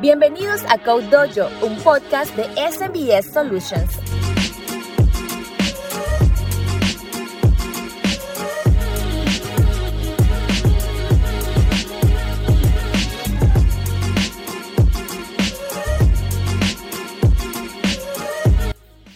Bienvenidos 0.00 0.62
a 0.70 0.78
Code 0.78 1.08
Dojo, 1.10 1.50
un 1.62 1.76
podcast 1.82 2.34
de 2.34 2.44
SMBS 2.72 3.34
Solutions. 3.34 3.98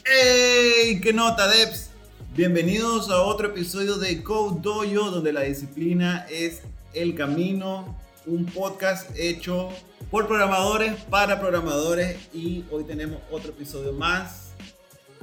¡Hey! 0.04 1.00
¿Qué 1.02 1.14
nota, 1.14 1.48
Debs? 1.48 1.92
Bienvenidos 2.36 3.08
a 3.08 3.22
otro 3.22 3.48
episodio 3.48 3.96
de 3.96 4.22
Code 4.22 4.60
Dojo, 4.60 5.10
donde 5.10 5.32
la 5.32 5.40
disciplina 5.40 6.26
es 6.28 6.60
el 6.92 7.14
camino, 7.14 7.96
un 8.26 8.44
podcast 8.44 9.10
hecho 9.16 9.70
por 10.14 10.28
programadores 10.28 11.00
para 11.10 11.40
programadores 11.40 12.16
y 12.32 12.64
hoy 12.70 12.84
tenemos 12.84 13.20
otro 13.32 13.50
episodio 13.50 13.92
más. 13.92 14.52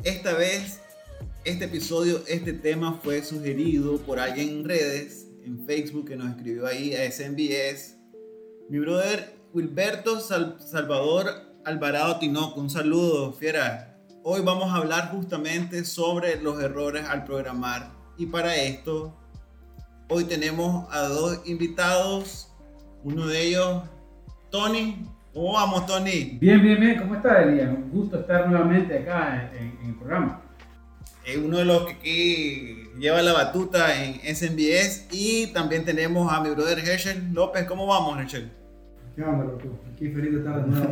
Esta 0.04 0.34
vez, 0.34 0.82
este 1.46 1.64
episodio, 1.64 2.22
este 2.28 2.52
tema 2.52 3.00
fue 3.02 3.24
sugerido 3.24 4.00
por 4.00 4.20
alguien 4.20 4.50
en 4.50 4.66
redes, 4.66 5.28
en 5.46 5.66
Facebook, 5.66 6.10
que 6.10 6.18
nos 6.18 6.32
escribió 6.32 6.68
ahí 6.68 6.94
a 6.94 7.10
SMBS. 7.10 8.00
Mi 8.68 8.80
brother 8.80 9.34
Wilberto 9.54 10.20
Salvador 10.20 11.26
Alvarado 11.64 12.20
Tinoco, 12.20 12.60
un 12.60 12.70
saludo, 12.70 13.32
fiera. 13.32 13.98
Hoy 14.24 14.42
vamos 14.42 14.74
a 14.74 14.76
hablar 14.76 15.12
justamente 15.12 15.86
sobre 15.86 16.42
los 16.42 16.62
errores 16.62 17.06
al 17.06 17.24
programar 17.24 17.94
y 18.18 18.26
para 18.26 18.58
esto 18.58 19.18
hoy 20.10 20.26
tenemos 20.26 20.86
a 20.94 21.08
dos 21.08 21.40
invitados, 21.46 22.52
uno 23.06 23.28
de 23.28 23.42
ellos, 23.42 23.84
Tony. 24.52 25.08
¿Cómo 25.34 25.54
vamos, 25.54 25.86
Tony? 25.86 26.38
Bien, 26.40 26.62
bien, 26.62 26.80
bien. 26.80 27.00
¿Cómo 27.00 27.16
estás, 27.16 27.48
Elías? 27.48 27.70
Un 27.70 27.90
gusto 27.90 28.20
estar 28.20 28.50
nuevamente 28.50 29.00
acá 29.00 29.50
en, 29.58 29.78
en 29.82 29.90
el 29.90 29.96
programa. 29.96 30.42
Es 31.26 31.38
uno 31.38 31.58
de 31.58 31.66
los 31.66 31.86
que 31.86 31.94
aquí 31.94 32.90
lleva 33.00 33.22
la 33.22 33.32
batuta 33.32 34.04
en 34.04 34.16
SMBS 34.36 35.08
y 35.12 35.48
también 35.54 35.86
tenemos 35.86 36.32
a 36.32 36.42
mi 36.42 36.50
brother 36.50 36.80
Herschel 36.80 37.34
López. 37.34 37.66
¿Cómo 37.66 37.88
vamos, 37.88 38.20
Herschel? 38.20 38.52
¿Qué 39.16 39.24
onda, 39.24 39.46
loco? 39.46 39.80
Aquí 39.94 40.10
feliz 40.10 40.34
de 40.34 40.38
estar 40.40 40.66
de 40.66 40.70
nuevo 40.70 40.90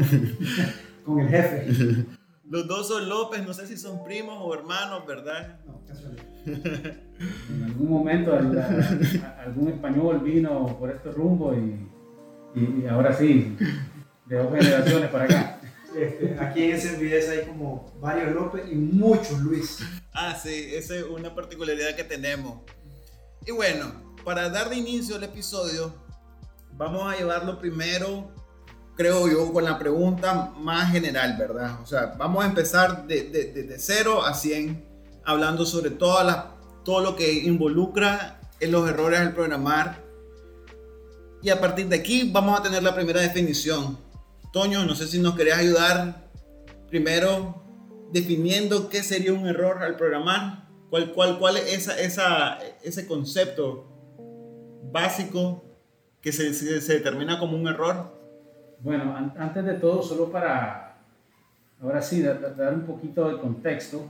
con 1.06 1.20
el 1.20 1.30
jefe. 1.30 2.06
Los 2.50 2.68
dos 2.68 2.88
son 2.88 3.10
López, 3.10 3.46
no 3.46 3.54
sé 3.54 3.68
si 3.68 3.78
son 3.78 4.04
primos 4.04 4.38
o 4.40 4.54
hermanos, 4.54 5.06
¿verdad? 5.06 5.60
No, 5.68 5.82
casualidad. 5.86 6.23
En 6.46 7.64
algún 7.64 7.90
momento 7.90 8.34
algún 8.34 9.68
español 9.68 10.22
vino 10.22 10.78
por 10.80 10.90
este 10.90 11.12
rumbo 11.12 11.54
y, 11.54 11.88
y- 12.55 12.83
y 12.83 12.88
ahora 12.88 13.16
sí, 13.16 13.55
de 14.25 14.36
dos 14.38 14.53
generaciones 14.53 15.09
para 15.09 15.23
acá. 15.25 15.59
Este, 15.95 16.38
aquí 16.39 16.64
en 16.64 16.80
SMBS 16.80 17.30
hay 17.30 17.45
como 17.47 17.92
varios 18.00 18.33
López 18.33 18.64
y 18.72 18.75
muchos 18.75 19.39
Luis. 19.39 19.80
Ah, 20.14 20.36
sí, 20.42 20.70
esa 20.73 20.95
es 20.95 21.03
una 21.03 21.33
particularidad 21.33 21.95
que 21.95 22.03
tenemos. 22.03 22.59
Y 23.45 23.52
bueno, 23.52 23.92
para 24.23 24.50
dar 24.50 24.70
de 24.70 24.75
inicio 24.77 25.16
al 25.16 25.23
episodio, 25.23 25.94
vamos 26.73 27.11
a 27.11 27.17
llevarlo 27.17 27.58
primero, 27.59 28.31
creo 28.95 29.27
yo, 29.27 29.52
con 29.52 29.64
la 29.64 29.80
pregunta 29.80 30.52
más 30.58 30.92
general, 30.92 31.36
¿verdad? 31.39 31.80
O 31.81 31.86
sea, 31.88 32.14
vamos 32.17 32.44
a 32.44 32.47
empezar 32.47 33.08
de, 33.08 33.23
de, 33.30 33.45
de- 33.52 33.64
de 33.64 33.80
0 33.80 34.23
a 34.23 34.33
100, 34.36 34.86
hablando 35.25 35.66
sobre 35.66 35.89
todas 35.89 36.25
las, 36.25 36.45
todo 36.86 37.02
lo 37.02 37.16
que 37.16 37.31
involucra 37.33 38.39
en 38.59 38.72
los 38.72 38.88
errores 38.88 39.20
al 39.20 39.33
programar. 39.33 40.03
Y 41.42 41.50
a 41.50 41.59
partir 41.59 41.88
de 41.88 41.95
aquí 41.95 42.30
vamos 42.32 42.59
a 42.59 42.64
tener 42.64 42.84
la 42.84 42.94
primera 42.94 43.22
definición. 43.22 43.98
Toño, 44.52 44.84
no 44.86 44.95
sé 44.95 45.08
si 45.08 45.20
nos 45.20 45.36
querías 45.36 45.59
ayudar 45.59 46.28
primero 46.90 47.64
definiendo 48.12 48.90
qué 48.90 49.04
sería 49.04 49.34
un 49.34 49.48
error 49.48 49.82
al 49.84 49.95
programar. 49.95 50.67
¿Cuál, 50.90 51.12
cuál, 51.14 51.38
cuál 51.38 51.58
es 51.58 51.72
esa, 51.73 52.00
esa, 52.00 52.58
ese 52.83 53.08
concepto 53.08 53.86
básico 54.92 55.64
que 56.20 56.32
se, 56.32 56.54
se, 56.54 56.94
determina 56.94 57.38
como 57.39 57.56
un 57.56 57.67
error? 57.67 58.17
Bueno, 58.82 59.16
an- 59.16 59.33
antes 59.38 59.64
de 59.66 59.76
todo, 59.76 60.02
solo 60.02 60.32
para, 60.32 60.98
ahora 61.82 62.02
sí, 62.02 62.21
da- 62.23 62.33
da- 62.33 62.50
dar 62.54 62.73
un 62.73 62.82
poquito 62.88 63.30
de 63.30 63.38
contexto, 63.39 64.10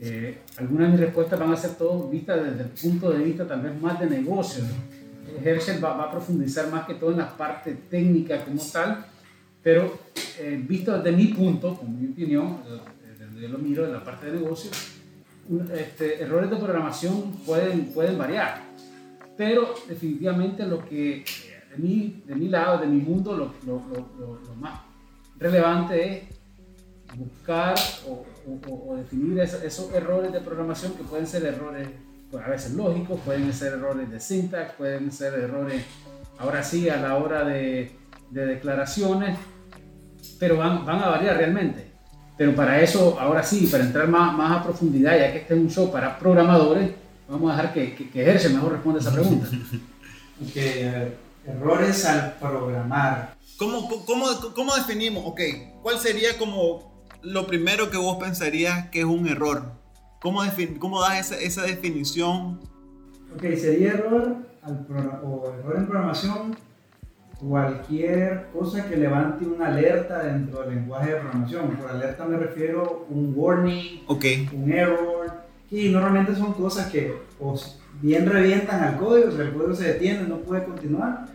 eh, 0.00 0.38
algunas 0.58 0.88
de 0.88 0.92
mis 0.92 1.00
respuestas 1.00 1.38
van 1.40 1.52
a 1.52 1.56
ser 1.56 1.72
todas 1.74 2.08
vistas 2.10 2.44
desde 2.44 2.62
el 2.62 2.68
punto 2.68 3.10
de 3.10 3.24
vista 3.24 3.46
tal 3.46 3.62
vez 3.62 3.80
más 3.80 3.98
de 3.98 4.06
negocio. 4.06 4.62
Herschel 5.44 5.82
va, 5.84 5.94
va 5.96 6.04
a 6.04 6.10
profundizar 6.10 6.70
más 6.70 6.86
que 6.86 6.94
todo 6.94 7.10
en 7.12 7.18
la 7.18 7.36
parte 7.36 7.74
técnica 7.90 8.44
como 8.44 8.60
tal, 8.72 9.04
pero 9.62 9.98
eh, 10.38 10.62
visto 10.66 10.96
desde 10.96 11.16
mi 11.16 11.26
punto, 11.28 11.74
como 11.76 11.96
mi 11.98 12.10
opinión, 12.12 12.58
eh, 12.66 12.80
desde 13.18 13.40
yo 13.42 13.48
lo 13.48 13.58
miro 13.58 13.86
de 13.86 13.92
la 13.92 14.02
parte 14.04 14.26
de 14.26 14.40
negocio, 14.40 14.70
este, 15.74 16.22
errores 16.22 16.50
de 16.50 16.56
programación 16.56 17.32
pueden, 17.46 17.86
pueden 17.92 18.18
variar, 18.18 18.62
pero 19.36 19.74
definitivamente 19.88 20.66
lo 20.66 20.84
que 20.84 21.18
eh, 21.18 21.24
de 21.70 21.76
mi, 21.78 22.22
de 22.26 22.34
mi 22.34 22.48
lado, 22.48 22.78
de 22.78 22.86
mi 22.86 23.00
mundo, 23.00 23.36
lo, 23.36 23.52
lo- 23.66 23.82
lo- 23.88 24.40
lo- 24.44 24.54
más 24.56 24.80
relevante 25.38 26.28
es 27.10 27.18
buscar 27.18 27.74
o- 28.08 28.24
o- 28.70 28.90
o 28.92 28.96
definir 28.96 29.38
esos, 29.40 29.62
esos 29.62 29.92
errores 29.92 30.32
de 30.32 30.40
programación 30.40 30.92
que 30.94 31.02
pueden 31.04 31.26
ser 31.26 31.44
errores 31.44 31.88
pues, 32.30 32.44
a 32.44 32.48
veces 32.48 32.72
lógicos, 32.72 33.20
pueden 33.24 33.52
ser 33.52 33.74
errores 33.74 34.10
de 34.10 34.20
syntax, 34.20 34.72
pueden 34.72 35.12
ser 35.12 35.34
errores, 35.34 35.82
ahora 36.38 36.62
sí, 36.62 36.88
a 36.88 36.96
la 36.96 37.16
hora 37.16 37.44
de, 37.44 37.92
de 38.30 38.46
declaraciones, 38.46 39.38
pero 40.38 40.56
van, 40.56 40.84
van 40.84 41.02
a 41.02 41.08
variar 41.08 41.36
realmente. 41.36 41.86
Pero 42.36 42.54
para 42.54 42.80
eso, 42.80 43.18
ahora 43.18 43.42
sí, 43.42 43.66
para 43.66 43.84
entrar 43.84 44.08
más, 44.08 44.36
más 44.36 44.60
a 44.60 44.62
profundidad, 44.62 45.18
ya 45.18 45.32
que 45.32 45.38
este 45.38 45.54
es 45.54 45.60
un 45.60 45.70
show 45.70 45.90
para 45.90 46.18
programadores, 46.18 46.90
vamos 47.28 47.50
a 47.50 47.56
dejar 47.56 47.72
que, 47.72 47.94
que, 47.94 48.10
que 48.10 48.22
Herschel 48.22 48.54
mejor 48.54 48.72
responda 48.72 49.00
esa 49.00 49.12
pregunta. 49.12 49.48
Ok, 50.38 50.54
errores 51.46 52.04
al 52.04 52.34
programar. 52.34 53.36
¿Cómo, 53.56 53.88
cómo, 54.04 54.26
¿Cómo 54.54 54.76
definimos? 54.76 55.24
Ok, 55.24 55.40
¿cuál 55.82 55.98
sería 55.98 56.36
como 56.36 57.06
lo 57.22 57.46
primero 57.46 57.88
que 57.88 57.96
vos 57.96 58.18
pensarías 58.18 58.90
que 58.90 58.98
es 58.98 59.06
un 59.06 59.26
error? 59.26 59.72
¿Cómo, 60.20 60.40
cómo 60.78 61.00
das 61.00 61.32
esa, 61.32 61.40
esa 61.40 61.62
definición? 61.62 62.60
Ok, 63.34 63.42
sería 63.56 63.92
error 63.92 64.36
al 64.62 64.86
o 65.22 65.52
error 65.58 65.76
en 65.76 65.86
programación 65.86 66.56
cualquier 67.38 68.46
cosa 68.52 68.88
que 68.88 68.96
levante 68.96 69.44
una 69.44 69.66
alerta 69.66 70.22
dentro 70.22 70.62
del 70.62 70.76
lenguaje 70.76 71.12
de 71.12 71.20
programación. 71.20 71.70
Por 71.70 71.90
alerta 71.90 72.24
me 72.24 72.38
refiero 72.38 73.06
un 73.10 73.32
warning, 73.36 74.02
Ok, 74.06 74.24
un 74.52 74.72
error, 74.72 75.32
y 75.70 75.90
normalmente 75.90 76.34
son 76.34 76.54
cosas 76.54 76.90
que 76.90 77.14
o 77.38 77.54
bien 78.00 78.26
revientan 78.28 78.82
al 78.82 78.96
código, 78.96 79.28
o 79.28 79.32
sea, 79.32 79.44
el 79.44 79.52
código 79.52 79.74
se 79.74 79.92
detiene, 79.92 80.22
no 80.22 80.38
puede 80.38 80.64
continuar, 80.64 81.26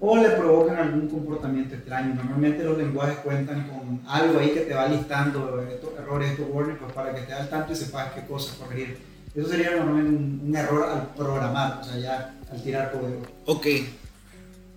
o 0.00 0.16
le 0.16 0.30
provocan 0.30 0.76
algún 0.76 1.08
comportamiento 1.08 1.74
extraño. 1.74 2.14
Normalmente 2.14 2.64
los 2.64 2.78
lenguajes 2.78 3.18
cuentan 3.18 3.68
con 3.68 4.00
algo 4.08 4.40
ahí 4.40 4.50
que 4.50 4.60
te 4.60 4.74
va 4.74 4.88
listando 4.88 5.62
estos 5.62 5.90
errores, 5.98 6.30
estos 6.30 6.46
warnings, 6.50 6.78
pues 6.80 6.92
para 6.92 7.14
que 7.14 7.20
te 7.22 7.32
al 7.34 7.48
tanto 7.50 7.72
y 7.72 7.76
sepas 7.76 8.12
qué 8.14 8.22
cosas 8.22 8.56
corregir. 8.56 8.98
Eso 9.34 9.48
sería 9.48 9.76
normalmente 9.76 10.16
un, 10.16 10.40
un 10.48 10.56
error 10.56 10.88
al 10.88 11.14
programar, 11.14 11.80
o 11.80 11.84
sea, 11.84 11.98
ya 11.98 12.34
al 12.50 12.62
tirar 12.62 12.90
código. 12.92 13.22
ok. 13.46 13.66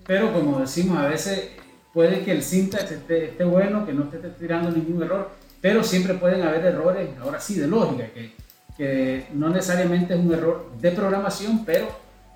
Pero 0.05 0.33
como 0.33 0.59
decimos, 0.59 0.97
a 0.97 1.07
veces 1.07 1.51
puede 1.93 2.23
que 2.23 2.33
el 2.33 2.43
syntax 2.43 2.91
esté, 2.91 3.25
esté 3.25 3.45
bueno, 3.45 3.85
que 3.85 3.93
no 3.93 4.03
esté 4.03 4.17
tirando 4.37 4.69
ningún 4.69 5.01
error, 5.01 5.31
pero 5.61 5.81
siempre 5.81 6.15
pueden 6.15 6.41
haber 6.41 6.65
errores, 6.65 7.09
ahora 7.21 7.39
sí, 7.39 7.57
de 7.57 7.67
lógica, 7.67 8.07
que, 8.13 8.33
que 8.75 9.27
no 9.33 9.47
necesariamente 9.47 10.13
es 10.13 10.19
un 10.19 10.33
error 10.33 10.71
de 10.81 10.91
programación, 10.91 11.63
pero 11.63 11.87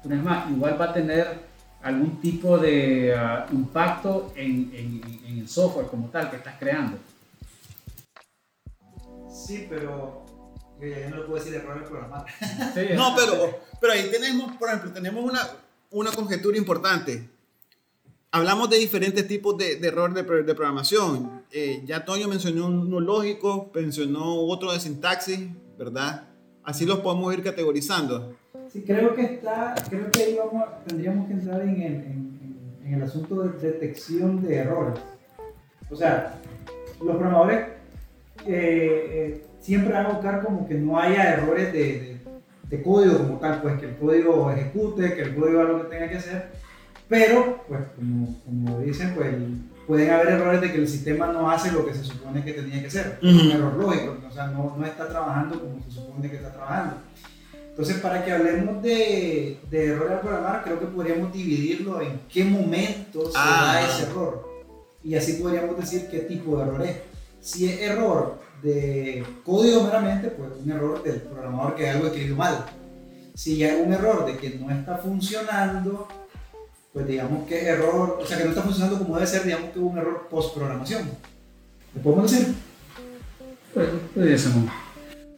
una 0.06 0.16
vez 0.16 0.24
más, 0.24 0.50
igual 0.50 0.80
va 0.80 0.86
a 0.86 0.94
tener 0.94 1.47
algún 1.88 2.20
tipo 2.22 2.58
de 2.58 3.14
ah, 3.16 3.46
impacto 3.52 4.32
en, 4.36 4.72
en- 4.74 5.22
en 5.26 5.38
el 5.40 5.48
software 5.50 5.88
como 5.88 6.08
tal 6.10 6.30
que 6.30 6.38
estás 6.38 6.56
creando. 6.60 6.98
Sí, 9.30 9.66
pero 9.70 10.26
yo 10.82 10.88
ya 10.88 11.10
no 11.10 11.18
le 11.18 11.24
puedo 11.24 11.36
decir 11.44 11.56
error 11.56 11.78
al 11.78 11.84
programar. 11.86 12.26
Sí, 12.74 12.82
No, 12.96 13.14
pero, 13.16 13.60
pero 13.80 13.94
ahí 13.94 14.10
tenemos, 14.12 14.56
por 14.58 14.70
ejemplo, 14.70 14.92
tenemos 14.92 15.24
una, 15.24 15.42
una 15.92 16.12
conjetura 16.12 16.58
importante. 16.58 17.30
Hablamos 18.32 18.70
de 18.70 18.78
diferentes 18.78 19.28
tipos 19.28 19.58
de, 19.58 19.78
de 19.78 19.88
errores 19.88 20.14
de, 20.16 20.44
de 20.44 20.54
programación. 20.56 21.44
Eh, 21.52 21.82
ya 21.86 22.04
Toño 22.04 22.28
mencionó 22.28 22.68
uno 22.68 23.00
lógico, 23.00 23.72
mencionó 23.74 24.36
otro 24.42 24.74
de 24.74 24.80
sintaxis, 24.80 25.40
¿verdad? 25.78 26.28
Así 26.64 26.86
los 26.86 27.00
podemos 27.00 27.34
ir 27.34 27.42
categorizando. 27.42 28.36
Sí, 28.72 28.84
creo 28.86 29.14
que 29.16 29.22
está, 29.24 29.76
creo 29.90 30.10
que 30.12 30.24
ahí 30.24 30.38
vamos, 30.38 30.66
tendríamos 30.86 31.28
que 31.28 31.34
entrar 31.34 31.62
en 31.62 31.70
el, 31.70 31.82
en- 31.82 32.40
en- 32.42 32.86
en 32.86 32.94
el 32.94 33.04
asunto 33.04 33.44
de 33.44 33.60
detección 33.60 34.42
de 34.42 34.56
errores. 34.58 35.00
O 35.90 35.96
sea, 35.96 36.36
los 37.02 37.16
programadores 37.16 37.60
eh, 38.46 39.08
eh, 39.36 39.46
siempre 39.60 39.94
van 39.94 40.06
a 40.06 40.10
buscar 40.10 40.44
como 40.44 40.68
que 40.68 40.76
no 40.76 41.00
haya 41.00 41.34
errores 41.34 41.72
de, 41.74 41.80
de- 41.80 42.18
de 42.70 42.84
código 42.84 43.18
como 43.20 43.40
tal, 43.40 43.62
pues 43.62 43.80
que 43.80 43.86
el 43.88 43.96
código 43.96 44.52
ejecute, 44.52 45.14
que 45.14 45.22
el 45.22 45.36
código 45.36 45.62
haga 45.62 45.70
lo 45.72 45.84
que 45.84 45.96
tenga 45.96 46.10
que 46.10 46.18
hacer, 46.18 46.50
pero 47.08 47.64
pues 47.68 47.80
como, 47.96 48.38
como 48.44 48.80
dicen, 48.82 49.14
pues 49.16 49.34
pueden 49.88 50.10
haber 50.12 50.28
errores 50.34 50.60
de 50.60 50.72
que 50.74 50.78
el 50.80 50.88
sistema 50.90 51.28
no 51.28 51.50
hace 51.50 51.72
lo 51.72 51.86
que 51.86 51.94
se 51.94 52.04
supone 52.04 52.44
que 52.44 52.52
tenía 52.52 52.82
que 52.82 52.88
hacer. 52.88 53.18
Un 53.22 53.52
error 53.52 53.74
lógico, 53.76 54.18
o 54.28 54.32
sea, 54.32 54.48
no, 54.48 54.76
no 54.78 54.86
está 54.86 55.08
trabajando 55.08 55.62
como 55.62 55.82
se 55.84 55.92
supone 55.92 56.30
que 56.30 56.36
está 56.36 56.52
trabajando. 56.52 56.98
Entonces, 57.78 57.98
para 58.02 58.26
que 58.26 58.32
hablemos 58.32 58.82
de, 58.82 59.60
de 59.70 59.86
error 59.86 60.12
al 60.12 60.22
programar, 60.22 60.64
creo 60.64 60.80
que 60.80 60.88
podríamos 60.88 61.32
dividirlo 61.32 62.02
en 62.02 62.22
qué 62.28 62.44
momento 62.44 63.26
se 63.30 63.38
Ah. 63.38 63.74
da 63.76 63.88
ese 63.88 64.10
error. 64.10 64.48
Y 65.04 65.14
así 65.14 65.34
podríamos 65.34 65.78
decir 65.78 66.08
qué 66.10 66.22
tipo 66.22 66.58
de 66.58 66.64
error 66.64 66.82
es. 66.82 66.96
Si 67.40 67.70
es 67.70 67.80
error 67.82 68.40
de 68.64 69.24
código 69.46 69.84
meramente, 69.84 70.30
pues 70.30 70.50
un 70.66 70.72
error 70.72 71.04
del 71.04 71.22
programador 71.22 71.76
que 71.76 71.88
algo 71.88 72.08
escribió 72.08 72.36
mal. 72.36 72.66
Si 73.36 73.58
ya 73.58 73.76
es 73.76 73.86
un 73.86 73.94
error 73.94 74.26
de 74.26 74.38
que 74.38 74.58
no 74.58 74.72
está 74.72 74.98
funcionando, 74.98 76.08
pues 76.94 77.06
digamos 77.06 77.48
que 77.48 77.64
error, 77.64 78.18
o 78.20 78.26
sea 78.26 78.40
que 78.40 78.46
no 78.46 78.50
está 78.50 78.64
funcionando 78.64 78.98
como 78.98 79.14
debe 79.14 79.28
ser, 79.28 79.44
digamos 79.44 79.70
que 79.70 79.78
hubo 79.78 79.90
un 79.92 80.00
error 80.00 80.28
post 80.32 80.56
programación. 80.56 81.04
¿Lo 81.94 82.02
podemos 82.02 82.32
decir? 82.32 82.56
Pues, 83.72 83.88
pudiésemos. 84.16 84.66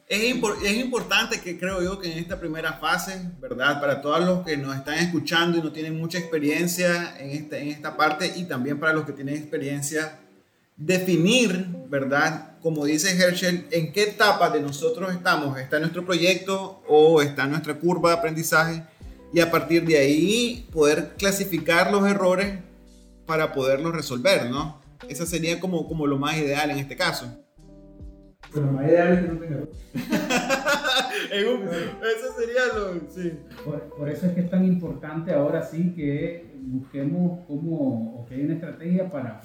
Es, 0.10 0.24
impor- 0.36 0.58
es 0.66 0.76
importante 0.78 1.40
que 1.40 1.60
creo 1.60 1.84
yo 1.84 2.00
que 2.00 2.12
en 2.12 2.18
esta 2.18 2.40
primera 2.40 2.74
fase, 2.74 3.30
¿verdad? 3.40 3.80
Para 3.80 4.02
todos 4.02 4.26
los 4.26 4.44
que 4.44 4.58
nos 4.58 4.76
están 4.76 4.96
escuchando 4.98 5.60
y 5.60 5.62
no 5.62 5.72
tienen 5.72 6.00
mucha 6.00 6.18
experiencia 6.18 7.16
en 7.20 7.30
esta, 7.30 7.60
en 7.60 7.68
esta 7.68 7.96
parte 7.96 8.34
y 8.36 8.46
también 8.46 8.80
para 8.80 8.92
los 8.92 9.06
que 9.06 9.14
tienen 9.14 9.36
experiencia, 9.36 10.18
definir, 10.76 11.68
¿verdad? 11.90 12.58
Como 12.60 12.86
dice 12.86 13.16
Herschel, 13.16 13.68
en 13.70 13.94
qué 13.94 14.02
etapa 14.04 14.50
de 14.50 14.62
nosotros 14.62 15.14
estamos. 15.14 15.60
¿Está 15.60 15.78
nuestro 15.78 16.04
proyecto 16.04 16.82
o 16.88 17.22
está 17.22 17.46
nuestra 17.46 17.76
curva 17.76 18.10
de 18.10 18.18
aprendizaje? 18.18 18.84
Y 19.32 19.42
a 19.42 19.52
partir 19.52 19.86
de 19.86 20.00
ahí 20.00 20.68
poder 20.72 21.14
clasificar 21.20 21.92
los 21.92 22.10
errores 22.10 22.58
para 23.28 23.54
poderlos 23.54 23.94
resolver, 23.94 24.50
¿no? 24.50 24.82
Esa 25.08 25.28
sería 25.28 25.60
como, 25.60 25.88
como 25.88 26.08
lo 26.08 26.18
más 26.18 26.36
ideal 26.38 26.72
en 26.72 26.80
este 26.80 26.96
caso. 26.96 27.46
Pero 28.54 28.66
más 28.68 28.86
ideal 28.86 29.14
es 29.14 29.20
que 29.22 29.28
no 29.28 29.40
tenga 29.40 29.58
eso 31.32 32.34
sería 32.38 32.62
lo. 32.76 33.00
Sí. 33.10 33.34
Por, 33.64 33.82
por 33.82 34.10
eso 34.10 34.28
es 34.28 34.34
que 34.34 34.42
es 34.42 34.50
tan 34.50 34.66
importante 34.66 35.34
ahora 35.34 35.62
sí 35.62 35.94
que 35.96 36.50
busquemos 36.62 37.40
cómo, 37.48 38.20
o 38.20 38.26
que 38.26 38.36
hay 38.36 38.46
una 38.46 38.56
estrategia 38.56 39.10
para, 39.10 39.42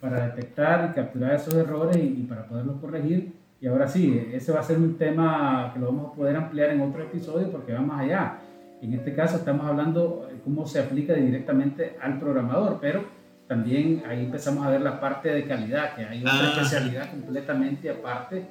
para 0.00 0.28
detectar 0.28 0.90
y 0.90 0.94
capturar 0.94 1.34
esos 1.34 1.54
errores 1.54 1.96
y, 1.96 2.20
y 2.20 2.26
para 2.28 2.46
poderlos 2.46 2.80
corregir. 2.80 3.32
Y 3.60 3.66
ahora 3.66 3.88
sí, 3.88 4.28
ese 4.32 4.52
va 4.52 4.60
a 4.60 4.62
ser 4.62 4.78
un 4.78 4.96
tema 4.96 5.72
que 5.74 5.80
lo 5.80 5.86
vamos 5.86 6.12
a 6.12 6.14
poder 6.14 6.36
ampliar 6.36 6.70
en 6.70 6.80
otro 6.80 7.02
episodio 7.02 7.50
porque 7.50 7.72
va 7.72 7.80
más 7.80 8.02
allá. 8.02 8.38
En 8.80 8.94
este 8.94 9.14
caso 9.14 9.36
estamos 9.36 9.66
hablando 9.66 10.28
de 10.32 10.40
cómo 10.40 10.64
se 10.66 10.78
aplica 10.78 11.14
directamente 11.14 11.96
al 12.00 12.20
programador, 12.20 12.78
pero 12.80 13.02
también 13.48 14.02
ahí 14.06 14.20
empezamos 14.20 14.64
a 14.66 14.70
ver 14.70 14.82
la 14.82 15.00
parte 15.00 15.30
de 15.30 15.44
calidad, 15.46 15.96
que 15.96 16.04
hay 16.04 16.20
otra 16.20 16.32
Ah. 16.34 16.52
especialidad 16.54 17.10
completamente 17.10 17.88
aparte 17.90 18.44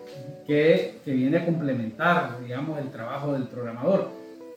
que, 0.45 0.99
que 1.05 1.11
viene 1.11 1.37
a 1.37 1.45
complementar, 1.45 2.39
digamos, 2.41 2.79
el 2.79 2.89
trabajo 2.91 3.33
del 3.33 3.43
programador. 3.47 4.09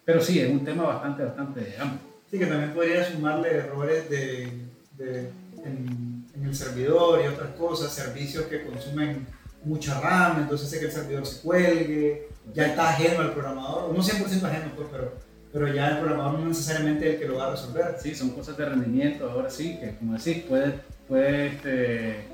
Pero 0.05 0.21
sí, 0.23 0.41
es 0.41 0.51
un 0.51 0.65
tema 0.65 0.85
bastante, 0.85 1.25
bastante 1.25 1.75
amplio. 1.79 2.01
Sí, 2.31 2.39
que 2.39 2.47
también 2.47 2.73
podría 2.73 3.05
sumarle 3.05 3.51
errores 3.57 4.09
de, 4.09 4.49
de- 4.97 5.31
en, 5.65 6.25
en 6.35 6.45
el 6.47 6.55
servidor 6.55 7.21
y 7.23 7.27
otras 7.29 7.51
cosas, 7.51 7.93
servicios 7.93 8.45
que 8.47 8.63
consumen 8.65 9.27
mucha 9.65 10.01
RAM, 10.01 10.41
entonces 10.41 10.69
hace 10.69 10.79
que 10.81 10.87
el 10.87 10.93
servidor 10.93 11.27
se 11.27 11.43
cuelgue, 11.43 12.29
ya 12.55 12.67
está 12.69 12.89
ajeno 12.91 13.21
al 13.21 13.33
programador, 13.33 13.93
no 13.93 14.03
100% 14.03 14.43
ajeno, 14.45 14.73
pues, 14.75 14.89
pero, 14.91 15.13
pero 15.53 15.69
ya 15.73 15.89
el 15.91 15.99
programador 15.99 16.39
no 16.41 16.47
necesariamente 16.47 17.09
es 17.09 17.15
el 17.15 17.21
que 17.21 17.27
lo 17.29 17.37
va 17.39 17.49
a 17.49 17.51
resolver. 17.53 17.97
Sí, 18.01 18.15
son 18.15 18.31
cosas 18.31 18.57
de 18.57 18.65
rendimiento, 18.67 19.31
ahora 19.31 19.51
sí, 19.51 19.79
que 19.81 19.97
como 19.97 20.17
decís, 20.17 20.45
puede, 20.49 20.75
puede 21.09 21.47
este, 21.49 22.25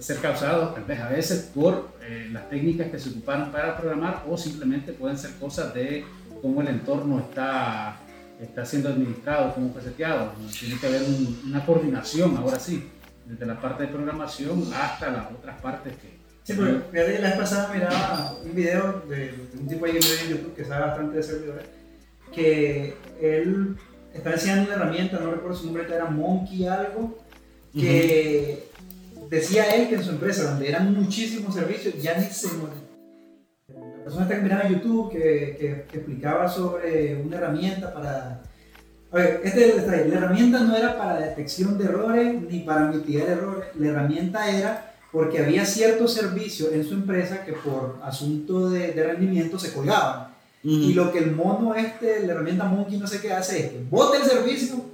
ser 0.00 0.16
causado 0.18 0.68
tal 0.70 0.84
vez 0.84 1.00
a 1.00 1.08
veces 1.08 1.50
por 1.54 1.90
eh, 2.02 2.28
las 2.32 2.48
técnicas 2.50 2.88
que 2.90 2.98
se 2.98 3.10
ocuparon 3.10 3.50
para 3.52 3.76
programar 3.76 4.24
o 4.28 4.36
simplemente 4.36 4.92
pueden 4.92 5.16
ser 5.18 5.30
cosas 5.40 5.72
de 5.74 6.04
cómo 6.42 6.60
el 6.60 6.68
entorno 6.68 7.18
está, 7.20 7.96
está 8.40 8.64
siendo 8.64 8.88
administrado, 8.90 9.54
cómo 9.54 9.72
fue 9.72 9.82
seteado. 9.82 10.32
Tiene 10.58 10.78
que 10.78 10.86
haber 10.86 11.02
un- 11.02 11.42
una 11.46 11.64
coordinación, 11.64 12.36
ahora 12.36 12.58
sí, 12.58 12.90
desde 13.24 13.46
la 13.46 13.60
parte 13.60 13.84
de 13.84 13.88
programación 13.88 14.64
hasta 14.74 15.10
las 15.10 15.30
otras 15.32 15.60
partes 15.60 15.94
que... 15.96 16.16
Sí, 16.44 16.52
porque 16.52 16.74
fíjate 16.92 17.12
que 17.14 17.18
la 17.22 17.28
vez 17.30 17.38
pasada 17.38 17.72
miraba 17.74 18.36
un 18.44 18.54
video 18.54 19.02
de, 19.08 19.16
de 19.32 19.58
un 19.60 19.66
tipo 19.66 19.84
ahí 19.84 19.96
en 19.96 20.28
YouTube 20.30 20.54
que 20.54 20.64
sabe 20.64 20.86
bastante 20.86 21.16
de 21.16 21.22
servidores, 21.24 21.64
que 22.32 22.94
él 23.20 23.76
estaba 24.12 24.34
enseñando 24.34 24.64
una 24.64 24.74
herramienta, 24.74 25.18
no 25.18 25.30
recuerdo 25.30 25.56
su 25.56 25.66
nombre, 25.66 25.84
era 25.84 26.06
Monkey 26.06 26.66
algo, 26.66 27.18
que 27.72 28.68
decía 29.30 29.64
él 29.74 29.88
que 29.88 29.96
en 29.96 30.04
su 30.04 30.10
empresa, 30.10 30.50
donde 30.50 30.68
eran 30.68 30.94
muchísimos 30.94 31.54
servicios, 31.54 32.00
ya 32.00 32.16
ni 32.18 32.26
se 32.26 32.48
La 33.68 34.04
persona 34.04 34.28
que 34.28 34.36
miraba 34.36 34.68
YouTube 34.68 35.12
que, 35.12 35.56
que, 35.58 35.84
que 35.90 35.96
explicaba 35.98 36.48
sobre 36.48 37.16
una 37.16 37.36
herramienta 37.36 37.92
para... 37.92 38.42
A 39.12 39.16
ver, 39.16 39.40
este 39.44 39.64
es 39.64 39.74
el 39.74 39.80
detalle, 39.82 40.08
la 40.08 40.16
herramienta 40.16 40.60
no 40.60 40.76
era 40.76 40.98
para 40.98 41.20
detección 41.20 41.78
de 41.78 41.84
errores 41.84 42.42
ni 42.42 42.60
para 42.60 42.88
mitigar 42.88 43.28
errores, 43.28 43.66
la 43.76 43.88
herramienta 43.88 44.50
era 44.50 44.94
porque 45.12 45.38
había 45.38 45.64
ciertos 45.64 46.12
servicios 46.12 46.72
en 46.72 46.84
su 46.84 46.94
empresa 46.94 47.44
que 47.44 47.52
por 47.52 47.98
asunto 48.02 48.68
de, 48.68 48.92
de 48.92 49.04
rendimiento 49.04 49.58
se 49.58 49.72
colgaban. 49.72 50.35
Y 50.68 50.94
lo 50.94 51.12
que 51.12 51.18
el 51.20 51.30
mono 51.30 51.74
este, 51.76 52.26
la 52.26 52.32
herramienta 52.32 52.64
Monkey 52.64 52.98
no 52.98 53.06
sé 53.06 53.20
qué 53.20 53.32
hace 53.32 53.60
es 53.66 53.70
que 53.70 53.84
bota 53.88 54.16
el 54.18 54.24
servicio, 54.24 54.84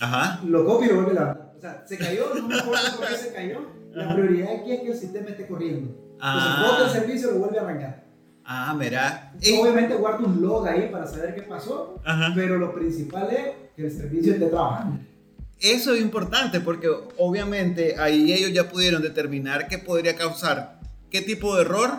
Ajá. 0.00 0.40
lo 0.44 0.64
copia 0.64 0.86
y 0.86 0.90
lo 0.90 0.94
vuelve 0.96 1.10
a 1.12 1.14
levantar. 1.14 1.52
O 1.56 1.60
sea, 1.60 1.84
se 1.86 1.96
cayó, 1.98 2.34
no 2.34 2.48
me 2.48 2.58
acuerdo 2.58 2.96
por 2.96 3.06
qué 3.06 3.14
se 3.14 3.32
cayó. 3.32 3.60
La 3.92 4.04
Ajá. 4.06 4.14
prioridad 4.14 4.48
aquí 4.60 4.72
es 4.72 4.80
que 4.80 4.90
el 4.92 4.98
sistema 4.98 5.28
esté 5.30 5.46
corriendo. 5.46 5.90
Entonces 5.90 6.18
Ah. 6.20 6.66
bota 6.66 6.84
el 6.86 6.90
servicio 6.90 7.30
y 7.30 7.32
lo 7.34 7.38
vuelve 7.40 7.58
a 7.58 7.62
arrancar. 7.62 8.04
Ah, 8.44 8.74
mira. 8.76 9.32
Y 9.40 9.52
obviamente 9.60 9.94
guarda 9.94 10.26
un 10.26 10.42
log 10.42 10.66
ahí 10.66 10.88
para 10.90 11.06
saber 11.06 11.34
qué 11.36 11.42
pasó, 11.42 12.00
Ajá. 12.04 12.32
pero 12.34 12.58
lo 12.58 12.74
principal 12.74 13.28
es 13.30 13.46
que 13.76 13.82
el 13.86 13.92
servicio 13.92 14.32
esté 14.32 14.46
trabajando. 14.46 14.98
Eso 15.60 15.94
es 15.94 16.00
importante 16.00 16.60
porque 16.60 16.88
obviamente 17.18 17.94
ahí 17.98 18.32
ellos 18.32 18.52
ya 18.52 18.68
pudieron 18.68 19.02
determinar 19.02 19.68
qué 19.68 19.78
podría 19.78 20.16
causar 20.16 20.80
qué 21.10 21.20
tipo 21.20 21.54
de 21.56 21.62
error 21.62 21.90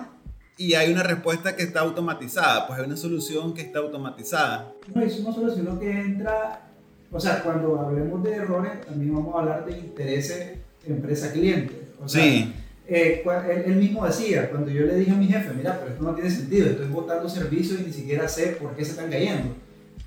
y 0.57 0.73
hay 0.75 0.91
una 0.91 1.03
respuesta 1.03 1.55
que 1.55 1.63
está 1.63 1.79
automatizada, 1.81 2.67
pues 2.67 2.79
hay 2.79 2.85
una 2.85 2.97
solución 2.97 3.53
que 3.53 3.61
está 3.61 3.79
automatizada. 3.79 4.71
No, 4.93 5.01
eso 5.01 5.23
no 5.23 5.33
solo, 5.33 5.53
sino 5.55 5.79
que 5.79 5.89
entra, 5.89 6.67
o 7.11 7.19
sea, 7.19 7.41
cuando 7.43 7.79
hablemos 7.79 8.23
de 8.23 8.35
errores, 8.35 8.85
también 8.85 9.13
vamos 9.13 9.35
a 9.35 9.39
hablar 9.39 9.65
de 9.65 9.77
intereses 9.79 10.51
empresa-cliente. 10.85 11.81
O 12.03 12.07
sea, 12.07 12.23
Sí. 12.23 12.53
eh, 12.87 13.23
él, 13.25 13.63
él 13.71 13.75
mismo 13.75 14.05
decía, 14.05 14.49
cuando 14.49 14.69
yo 14.71 14.85
le 14.85 14.95
dije 14.95 15.11
a 15.11 15.15
mi 15.15 15.27
jefe, 15.27 15.53
mira, 15.53 15.79
pero 15.79 15.91
esto 15.91 16.03
no 16.03 16.13
tiene 16.13 16.29
sentido, 16.29 16.69
estoy 16.69 16.87
botando 16.87 17.27
servicios 17.29 17.79
y 17.79 17.83
ni 17.85 17.93
siquiera 17.93 18.27
sé 18.27 18.57
por 18.61 18.75
qué 18.75 18.83
se 18.85 18.91
están 18.91 19.09
cayendo. 19.09 19.55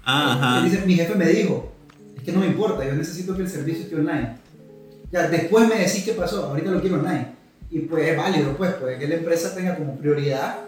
Ajá. 0.05 0.59
Él 0.59 0.71
dice, 0.71 0.85
mi 0.87 0.95
jefe 0.95 1.15
me 1.15 1.27
dijo, 1.27 1.73
es 2.17 2.23
que 2.23 2.33
no 2.33 2.41
me 2.41 2.47
importa, 2.47 2.85
yo 2.85 2.95
necesito 2.95 3.35
que 3.35 3.43
el 3.43 3.49
servicio 3.49 3.85
esté 3.85 3.97
online. 3.97 4.37
Ya, 5.11 5.29
después 5.29 5.69
me 5.69 5.77
decís 5.77 6.05
qué 6.05 6.13
pasó, 6.13 6.47
ahorita 6.47 6.71
lo 6.71 6.81
quiero 6.81 6.97
online. 6.97 7.29
Y 7.75 7.81
pues 7.81 8.09
es 8.09 8.17
válido, 8.17 8.57
pues, 8.57 8.73
puede 8.75 8.99
que 8.99 9.09
la 9.09 9.17
empresa 9.17 9.55
tenga 9.55 9.75
como 9.77 9.97
prioridad 9.99 10.59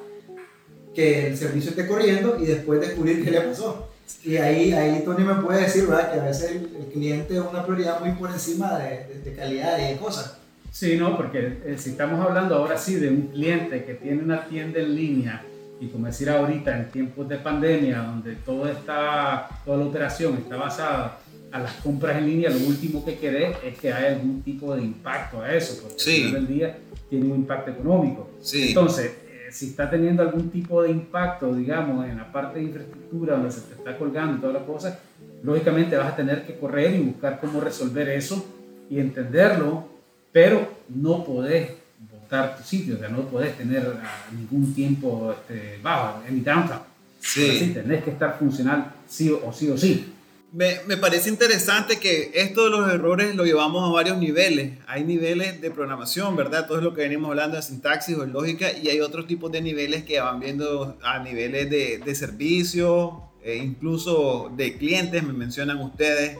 que 0.95 1.29
el 1.29 1.37
servicio 1.37 1.71
esté 1.71 1.87
corriendo 1.87 2.37
y 2.41 2.47
después 2.47 2.81
descubrir 2.81 3.25
qué 3.25 3.31
le 3.31 3.41
pasó. 3.43 3.89
Y 4.25 4.37
ahí, 4.37 4.73
ahí 4.73 5.03
Tony 5.05 5.25
me 5.25 5.35
puede 5.37 5.63
decir, 5.63 5.87
¿verdad? 5.87 6.13
Que 6.13 6.21
a 6.21 6.25
veces 6.25 6.51
el, 6.53 6.77
el 6.81 6.87
cliente 6.93 7.35
es 7.35 7.41
una 7.41 7.65
prioridad 7.65 8.01
muy 8.01 8.13
por 8.13 8.31
encima 8.31 8.79
de, 8.79 9.05
de- 9.07 9.21
de 9.25 9.33
calidad 9.37 9.79
y 9.79 9.93
de 9.93 9.97
cosas. 9.99 10.39
Sí, 10.73 10.97
no, 10.97 11.17
porque 11.17 11.59
eh, 11.65 11.77
si 11.79 11.91
estamos 11.91 12.25
hablando 12.27 12.57
ahora 12.57 12.77
sí 12.77 12.97
de 12.97 13.09
un 13.09 13.29
cliente 13.29 13.85
que 13.85 13.95
tiene 13.95 14.23
una 14.23 14.45
tienda 14.47 14.81
en 14.81 14.95
línea 14.97 15.43
y 15.81 15.89
como 15.89 16.07
decir 16.07 16.29
ahorita 16.31 16.77
en 16.77 16.91
tiempos 16.91 17.29
de 17.29 17.37
pandemia 17.37 17.99
donde 17.99 18.35
todo 18.37 18.69
está, 18.69 19.49
toda 19.65 19.77
la 19.79 19.85
operación 19.85 20.37
está 20.39 20.57
basada 20.57 21.19
a 21.57 21.61
las 21.61 21.73
compras 21.77 22.19
en 22.19 22.27
línea, 22.27 22.51
lo 22.51 22.59
último 22.59 23.03
que 23.05 23.19
querés 23.19 23.57
es 23.65 23.79
que 23.79 23.91
haya 23.93 24.15
algún 24.17 24.43
tipo 24.43 24.75
de 24.77 24.83
impacto 24.83 25.41
a 25.41 25.55
eso, 25.55 25.83
porque 25.83 25.99
Sí. 25.99 26.11
al 26.23 26.29
final 26.29 26.47
del 26.47 26.55
día 26.55 26.79
tiene 27.09 27.25
un 27.27 27.37
impacto 27.37 27.71
económico. 27.71 28.31
Sí. 28.43 28.69
Entonces, 28.69 29.07
eh, 29.07 29.49
si 29.51 29.67
está 29.71 29.89
teniendo 29.89 30.23
algún 30.23 30.51
tipo 30.51 30.83
de 30.83 30.91
impacto, 30.91 31.55
digamos, 31.55 32.07
en 32.07 32.19
la 32.19 32.31
parte 32.31 32.59
de 32.59 32.67
infraestructura 32.67 33.37
donde 33.37 33.51
se 33.51 33.63
te 33.63 33.75
está 33.75 33.97
colgando 33.97 34.37
y 34.37 34.41
todas 34.41 34.55
las 34.55 34.65
cosas, 34.65 34.99
lógicamente 35.43 35.97
vas 35.97 36.13
a 36.13 36.17
tener 36.17 36.45
que 36.45 36.59
correr 36.59 36.95
y 36.95 37.01
buscar 37.01 37.41
cómo 37.41 37.61
resolver 37.61 38.09
eso 38.11 38.45
y 38.91 38.99
entenderlo, 38.99 39.89
pero 40.33 40.69
no 40.89 41.25
podés 41.25 41.71
botar 42.13 42.59
tu 42.59 42.65
sitio, 42.65 42.97
o 42.97 42.99
sea, 42.99 43.09
no 43.09 43.23
podés 43.23 43.57
tener 43.57 43.83
ah, 44.03 44.27
ningún 44.33 44.75
tiempo 44.75 45.33
este, 45.33 45.79
bajo, 45.83 46.23
en 46.29 46.45
downtime. 46.45 46.81
Sí. 47.19 47.51
Así 47.51 47.73
tenés 47.73 48.05
que 48.05 48.11
estar 48.11 48.39
funcional 48.39 48.93
sí 49.09 49.31
o 49.31 49.53
sí 49.53 49.71
o 49.71 49.79
sí. 49.79 50.13
Me, 50.53 50.97
parece 50.97 51.29
interesante 51.29 51.99
que 51.99 52.31
esto 52.35 52.65
de 52.65 52.71
los 52.71 52.91
errores 52.91 53.35
lo 53.35 53.45
llevamos 53.45 53.87
a 53.89 53.93
varios 53.93 54.17
niveles. 54.17 54.79
Hay 54.87 55.05
niveles 55.05 55.61
de 55.61 55.71
programación, 55.71 56.35
¿verdad? 56.35 56.67
Todo 56.67 56.79
es 56.79 56.85
lo 56.85 56.95
que 56.95 57.03
venimos 57.03 57.29
hablando 57.31 57.57
de 57.57 57.63
sintaxis 57.63 58.17
o 58.17 58.25
lógica 58.25 58.73
y 58.73 58.89
hay 58.89 59.01
otros 59.01 59.27
tipos 59.27 59.53
de 59.53 59.61
niveles 59.61 60.05
que 60.05 60.19
van 60.21 60.41
viendo 60.41 60.97
a 61.03 61.19
niveles 61.19 61.69
de, 61.69 61.99
de 61.99 62.15
servicio, 62.15 63.23
e 63.43 63.57
incluso 63.57 64.51
de 64.57 64.77
clientes, 64.79 65.23
me 65.23 65.33
mencionan 65.33 65.79
ustedes. 65.81 66.39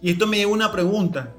Y 0.00 0.12
esto 0.12 0.26
me 0.26 0.38
lleva 0.38 0.50
a 0.52 0.54
una 0.54 0.72
pregunta. 0.72 1.34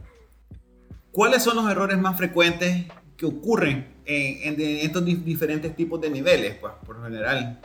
¿cuáles 1.12 1.41
son 1.41 1.56
los 1.56 1.67
errores 1.70 1.98
más 1.98 2.15
frecuentes 2.15 2.86
que 3.17 3.25
ocurren 3.25 3.88
en, 4.06 4.62
estos 4.62 5.03
di- 5.03 5.15
diferentes 5.15 5.75
tipos 5.75 6.00
de 6.00 6.12
niveles, 6.12 6.53
pues, 6.62 6.74
por 6.86 7.03
general? 7.03 7.60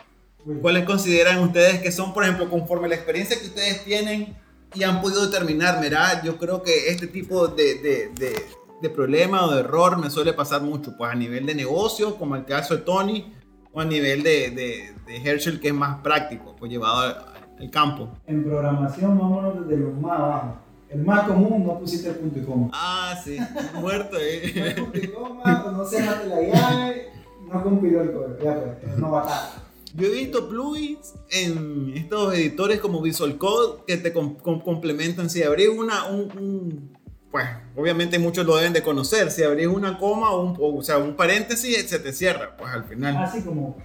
¿Cuáles 0.60 0.84
consideran 0.84 1.38
ustedes 1.40 1.80
que 1.80 1.92
son, 1.92 2.12
por 2.12 2.24
ejemplo, 2.24 2.50
conforme 2.50 2.88
la 2.88 2.96
experiencia 2.96 3.38
que 3.38 3.46
ustedes 3.46 3.84
tienen 3.84 4.36
y 4.74 4.82
han 4.82 5.00
podido 5.00 5.26
determinar, 5.26 5.80
mira, 5.80 6.22
yo 6.22 6.36
creo 6.36 6.62
que 6.62 6.88
este 6.88 7.06
tipo 7.06 7.46
de, 7.46 7.74
de, 7.76 8.08
de, 8.14 8.34
de 8.80 8.90
problema 8.90 9.44
o 9.46 9.52
de 9.52 9.60
error 9.60 9.98
me 9.98 10.10
suele 10.10 10.32
pasar 10.32 10.62
mucho, 10.62 10.96
pues 10.96 11.12
a 11.12 11.14
nivel 11.14 11.46
de 11.46 11.54
negocio, 11.54 12.16
como 12.16 12.34
el 12.34 12.44
caso 12.44 12.76
de 12.76 12.82
Tony, 12.82 13.32
o 13.72 13.80
a 13.80 13.84
nivel 13.84 14.22
de, 14.22 14.94
Herschel, 15.24 15.60
que 15.60 15.68
es 15.68 15.74
más 15.74 16.00
práctico, 16.02 16.56
pues 16.58 16.70
llevado 16.70 17.00
al, 17.00 17.16
al 17.60 17.70
campo. 17.70 18.10
En 18.26 18.44
programación, 18.44 19.18
vámonos 19.18 19.66
desde 19.66 19.82
lo 19.82 19.92
más 19.92 20.18
abajo. 20.18 20.56
El 20.88 21.04
más 21.04 21.26
común, 21.26 21.64
no 21.64 21.78
pusiste 21.78 22.10
el 22.10 22.16
punto 22.16 22.38
y 22.38 22.42
coma. 22.42 22.68
Ah, 22.72 23.18
sí, 23.22 23.38
muerto, 23.80 24.16
No 24.16 24.22
eh. 24.22 24.74
punto 24.76 24.98
y 24.98 25.08
coma, 25.08 25.64
o 25.66 25.70
no 25.70 25.84
cerraste 25.86 26.28
la 26.28 26.42
llave, 26.42 27.08
no 27.50 27.62
compiló 27.62 28.02
el 28.02 28.12
código. 28.12 28.36
Ya 28.42 28.76
pues, 28.82 28.98
no 28.98 29.10
batalla. 29.10 29.61
Yo 29.94 30.06
he 30.06 30.10
visto 30.10 30.48
plugins 30.48 31.14
en 31.30 31.92
estos 31.96 32.34
editores 32.34 32.80
como 32.80 33.02
Visual 33.02 33.36
Code 33.38 33.82
que 33.86 33.96
te 33.98 34.12
com- 34.12 34.36
com- 34.36 34.60
complementan. 34.60 35.28
Si 35.28 35.42
abrís 35.42 35.68
una, 35.68 36.06
un, 36.06 36.20
un- 36.38 36.98
pues 37.30 37.46
obviamente 37.76 38.18
muchos 38.18 38.46
lo 38.46 38.56
deben 38.56 38.72
de 38.72 38.82
conocer. 38.82 39.30
Si 39.30 39.42
abrís 39.42 39.66
una 39.66 39.98
coma 39.98 40.30
o, 40.30 40.44
un, 40.44 40.78
o 40.78 40.82
sea, 40.82 40.98
un 40.98 41.14
paréntesis, 41.14 41.76
se 41.88 41.98
te 41.98 42.12
cierra, 42.12 42.56
pues 42.56 42.70
al 42.72 42.84
final. 42.84 43.16
Así 43.16 43.42
como, 43.42 43.76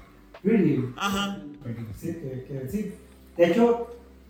really. 0.44 0.94
Ajá. 0.98 1.42
Sí, 2.00 2.08
que, 2.14 2.46
que 2.48 2.70
sí. 2.70 2.94
De 3.36 3.48
hecho, 3.52 3.88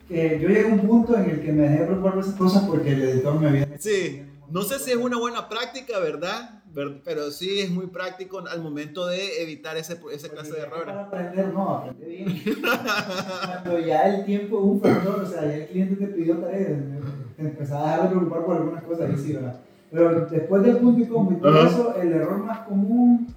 que 0.08 0.40
yo 0.42 0.48
llegué 0.48 0.64
a 0.70 0.74
un 0.74 0.80
punto 0.88 1.16
en 1.16 1.30
el 1.30 1.42
que 1.42 1.52
me 1.52 1.64
dejé 1.64 1.80
de 1.82 1.86
preocupar 1.86 2.14
por 2.16 2.24
esas 2.24 2.36
cosas 2.36 2.64
porque 2.64 2.94
el 2.94 3.02
editor 3.04 3.40
me 3.40 3.50
había 3.50 3.70
Sí, 3.80 4.24
no 4.50 4.64
sé 4.64 4.80
si 4.80 4.92
es 4.92 4.98
una 4.98 5.18
buena 5.18 5.48
práctica, 5.50 6.00
¿verdad? 6.00 6.64
Ver- 6.78 7.02
Pero 7.04 7.32
sí 7.32 7.60
es 7.60 7.72
muy 7.72 7.88
práctico 7.88 8.40
al 8.48 8.62
momento 8.62 9.08
de 9.08 9.42
evitar 9.42 9.76
ese, 9.78 9.98
ese 10.14 10.30
clase 10.30 10.52
de 10.54 10.60
errores. 10.62 10.86
Para 10.86 11.02
aprender, 11.06 11.52
no, 11.52 11.70
aprendí 11.78 12.06
bien. 12.06 12.44
Cuando 13.64 13.80
ya 13.80 14.04
el 14.16 14.26
tiempo 14.26 14.58
es 14.60 14.64
un 14.64 14.82
factor, 14.82 15.22
o 15.24 15.26
sea, 15.26 15.42
ya 15.42 15.56
el 15.56 15.68
cliente 15.68 15.96
te 15.96 16.06
pidió 16.08 16.38
tareas, 16.38 16.80
te 17.36 17.42
empezaba 17.42 17.82
a 17.84 17.92
dejar 17.94 18.04
de 18.04 18.10
preocupar 18.16 18.46
por 18.46 18.56
algunas 18.58 18.84
cosas, 18.84 19.10
y 19.12 19.18
sí, 19.18 19.34
¿verdad? 19.34 19.60
Pero 19.90 20.26
después 20.28 20.64
del 20.64 20.78
punto 20.78 21.02
y 21.02 21.06
coma 21.08 21.32
y 21.34 21.42
todo 21.42 21.58
Ajá. 21.60 21.68
eso, 21.68 21.96
el 22.00 22.12
error 22.14 22.44
más 22.44 22.60
común, 22.68 23.28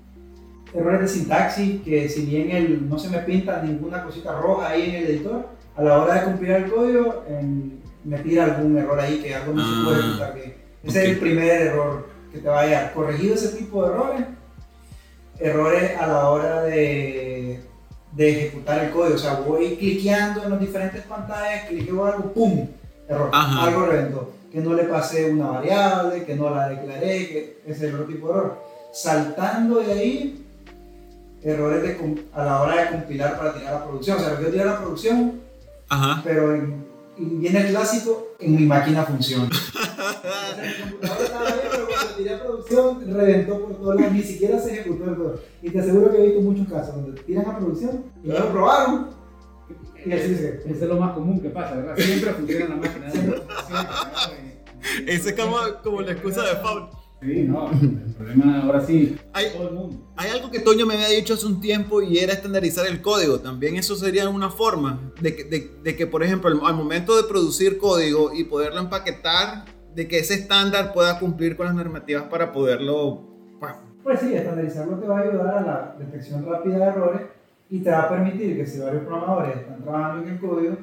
errores 0.74 1.00
de 1.00 1.08
sintaxis, 1.08 1.80
que 1.80 2.08
si 2.10 2.26
bien 2.26 2.50
el, 2.50 2.88
no 2.90 2.98
se 2.98 3.08
me 3.08 3.18
pinta 3.20 3.62
ninguna 3.62 4.04
cosita 4.04 4.38
roja 4.38 4.68
ahí 4.68 4.90
en 4.90 4.94
el 4.96 5.04
editor, 5.12 5.46
a 5.76 5.82
la 5.82 5.98
hora 6.02 6.14
de 6.16 6.24
compilar 6.24 6.62
el 6.64 6.70
código, 6.70 7.24
em, 7.28 7.70
me 8.04 8.18
tira 8.18 8.44
algún 8.44 8.76
error 8.76 9.00
ahí 9.00 9.20
que 9.22 9.34
algo 9.34 9.54
no 9.54 9.62
se 9.62 9.72
Ah, 9.72 9.82
puede 9.86 9.98
ejecutar 10.00 10.34
bien. 10.34 10.54
Ese 10.82 11.04
es 11.04 11.08
el 11.10 11.18
primer 11.18 11.48
error 11.62 12.06
que 12.32 12.38
te 12.38 12.48
va 12.48 12.60
a 12.60 12.66
llegar. 12.66 12.92
Corregido 12.92 13.34
ese 13.34 13.56
tipo 13.56 13.82
de 13.82 13.92
errores, 13.92 14.26
errores 15.38 15.98
a 15.98 16.06
la 16.06 16.28
hora 16.28 16.62
de, 16.62 17.60
de 18.12 18.30
ejecutar 18.30 18.84
el 18.84 18.90
código. 18.90 19.16
O 19.16 19.18
sea, 19.18 19.34
voy 19.34 19.76
cliqueando 19.76 20.44
en 20.44 20.50
las 20.50 20.60
diferentes 20.60 21.02
pantallas, 21.02 21.66
cliqueo 21.68 22.04
algo, 22.04 22.32
¡pum! 22.32 22.68
Error. 23.08 23.30
Ajá. 23.32 23.64
Algo 23.64 23.86
reventó. 23.86 24.32
Que 24.52 24.60
no 24.60 24.74
le 24.74 24.84
pasé 24.84 25.30
una 25.30 25.48
variable, 25.48 26.24
que 26.24 26.34
no 26.34 26.50
la 26.50 26.68
declaré, 26.68 27.28
que 27.28 27.62
ese 27.66 27.88
es 27.88 27.94
otro 27.94 28.06
tipo 28.06 28.28
de 28.28 28.34
error. 28.34 28.62
Saltando 28.92 29.80
de 29.80 29.92
ahí, 29.92 30.46
errores 31.42 31.82
de 31.82 32.24
a 32.34 32.44
la 32.44 32.62
hora 32.62 32.84
de 32.84 32.90
compilar 32.90 33.38
para 33.38 33.54
tirar 33.54 33.74
a 33.74 33.84
producción. 33.84 34.16
O 34.16 34.20
sea, 34.20 34.40
yo 34.40 34.48
tirar 34.48 34.68
a 34.68 34.80
producción, 34.80 35.40
Ajá. 35.88 36.20
pero 36.24 36.54
en, 36.54 36.84
y 37.16 37.24
viene 37.24 37.60
el 37.60 37.68
clásico, 37.68 38.28
en 38.38 38.56
mi 38.56 38.64
máquina 38.64 39.04
funciona. 39.04 39.48
computadora 42.24 42.60
estaba 42.60 42.64
bien, 42.64 42.64
pero 42.66 42.70
cuando 42.70 42.98
tiré 42.98 43.04
a 43.04 43.06
producción 43.06 43.14
reventó 43.14 43.60
por 43.60 43.76
todos 43.76 43.96
lados, 43.96 44.12
ni 44.12 44.22
siquiera 44.22 44.58
se 44.58 44.72
ejecutó 44.72 45.04
el 45.04 45.16
código. 45.16 45.40
Y 45.62 45.70
te 45.70 45.80
aseguro 45.80 46.10
que 46.10 46.18
he 46.18 46.26
visto 46.26 46.40
muchos 46.40 46.68
casos 46.68 46.94
donde 46.94 47.20
tiran 47.22 47.46
a 47.46 47.58
producción 47.58 48.04
y 48.22 48.28
no 48.28 48.38
lo 48.38 48.50
probaron. 48.50 49.08
Y 50.04 50.12
así 50.12 50.34
se. 50.34 50.62
Ese 50.64 50.70
es 50.70 50.82
lo 50.82 50.96
más 50.96 51.12
común 51.12 51.40
que 51.40 51.50
pasa, 51.50 51.76
¿verdad? 51.76 51.96
Siempre 51.96 52.32
funciona 52.32 52.68
la 52.68 52.76
máquina. 52.76 53.10
Siempre. 53.10 53.42
Ese 55.06 55.30
es 55.30 55.36
como, 55.36 55.56
como 55.82 56.00
la 56.00 56.12
excusa 56.12 56.42
de 56.42 56.56
Paul. 56.56 56.88
Sí, 57.22 57.42
no, 57.42 57.70
el 57.70 58.14
problema 58.14 58.62
ahora 58.62 58.86
sí, 58.86 59.14
Hay, 59.34 59.50
todo 59.52 59.68
el 59.68 59.74
mundo. 59.74 60.10
Hay 60.16 60.30
algo 60.30 60.50
que 60.50 60.58
Toño 60.58 60.86
me 60.86 60.94
había 60.94 61.08
dicho 61.08 61.34
hace 61.34 61.44
un 61.44 61.60
tiempo 61.60 62.00
y 62.00 62.18
era 62.18 62.32
estandarizar 62.32 62.86
el 62.86 63.02
código. 63.02 63.40
También 63.40 63.76
eso 63.76 63.94
sería 63.94 64.26
una 64.30 64.48
forma 64.48 65.12
de 65.20 65.36
que, 65.36 65.44
de, 65.44 65.70
de 65.82 65.96
que, 65.96 66.06
por 66.06 66.22
ejemplo, 66.22 66.66
al 66.66 66.74
momento 66.74 67.14
de 67.16 67.24
producir 67.28 67.76
código 67.76 68.32
y 68.32 68.44
poderlo 68.44 68.80
empaquetar, 68.80 69.66
de 69.94 70.08
que 70.08 70.18
ese 70.18 70.34
estándar 70.34 70.92
pueda 70.92 71.18
cumplir 71.18 71.56
con 71.56 71.66
las 71.66 71.74
normativas 71.74 72.24
para 72.24 72.52
poderlo... 72.52 73.22
pues, 73.58 73.72
Pues 74.02 74.20
sí, 74.20 74.34
estandarizarlo 74.34 74.98
te 74.98 75.06
va 75.06 75.18
a 75.18 75.22
ayudar 75.22 75.58
a 75.58 75.60
la 75.60 75.96
detección 75.98 76.46
rápida 76.46 76.78
de 76.78 76.84
errores 76.84 77.22
y 77.68 77.80
te 77.80 77.90
va 77.90 78.02
a 78.02 78.08
permitir 78.08 78.56
que 78.56 78.66
si 78.66 78.80
varios 78.80 79.04
programadores 79.04 79.56
están 79.56 79.82
trabajando 79.82 80.26
en 80.26 80.32
el 80.32 80.40
código, 80.40 80.76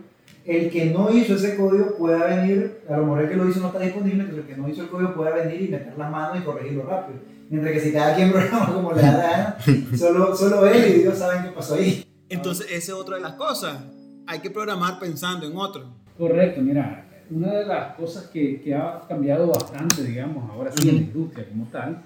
el 0.46 0.70
que 0.70 0.86
no 0.86 1.10
hizo 1.12 1.36
ese 1.36 1.58
código 1.58 1.98
pueda 1.98 2.26
venir, 2.26 2.82
a 2.90 2.98
lo 2.98 3.04
mejor 3.04 3.22
el 3.24 3.30
que 3.30 3.36
lo 3.36 3.50
hizo 3.50 3.60
no 3.60 3.68
está 3.68 3.80
disponible, 3.80 4.24
pero 4.24 4.38
el 4.38 4.48
que 4.48 4.56
no 4.56 4.70
hizo 4.70 4.84
el 4.84 4.90
código 4.90 5.14
pueda 5.14 5.32
venir 5.32 5.62
y 5.62 5.68
meter 5.68 5.98
las 5.98 6.10
manos 6.10 6.40
y 6.40 6.44
corregirlo 6.44 6.84
rápido. 6.84 7.20
Mientras 7.50 7.74
que 7.74 7.80
si 7.80 7.94
cada 7.94 8.16
quien 8.16 8.32
programa 8.34 8.74
como 8.74 8.94
le 8.94 9.02
da 9.02 9.12
la 9.12 9.30
gana, 9.30 9.58
solo, 9.98 10.36
solo 10.36 10.66
él 10.68 10.96
y 10.96 11.02
Dios 11.02 11.18
saben 11.18 11.44
qué 11.44 11.50
pasó 11.50 11.76
ahí. 11.76 12.06
Entonces, 12.30 12.68
esa 12.68 12.92
es 12.92 12.98
otra 12.98 13.18
de 13.18 13.22
las 13.22 13.34
cosas. 13.34 13.78
Hay 14.26 14.40
que 14.40 14.50
programar 14.50 15.00
pensando 15.00 15.46
en 15.48 15.56
otro. 15.56 15.86
Correcto, 16.18 16.62
mira, 16.62 17.07
una 17.32 17.54
de 17.54 17.66
las 17.66 17.96
cosas 17.96 18.28
que, 18.28 18.62
que 18.62 18.76
ha 18.76 19.02
cambiado 19.08 19.48
bastante, 19.48 20.04
digamos, 20.04 20.50
ahora 20.50 20.72
sí 20.72 20.90
en 20.90 20.96
la 20.96 21.02
industria 21.02 21.48
como 21.50 21.66
tal, 21.66 22.02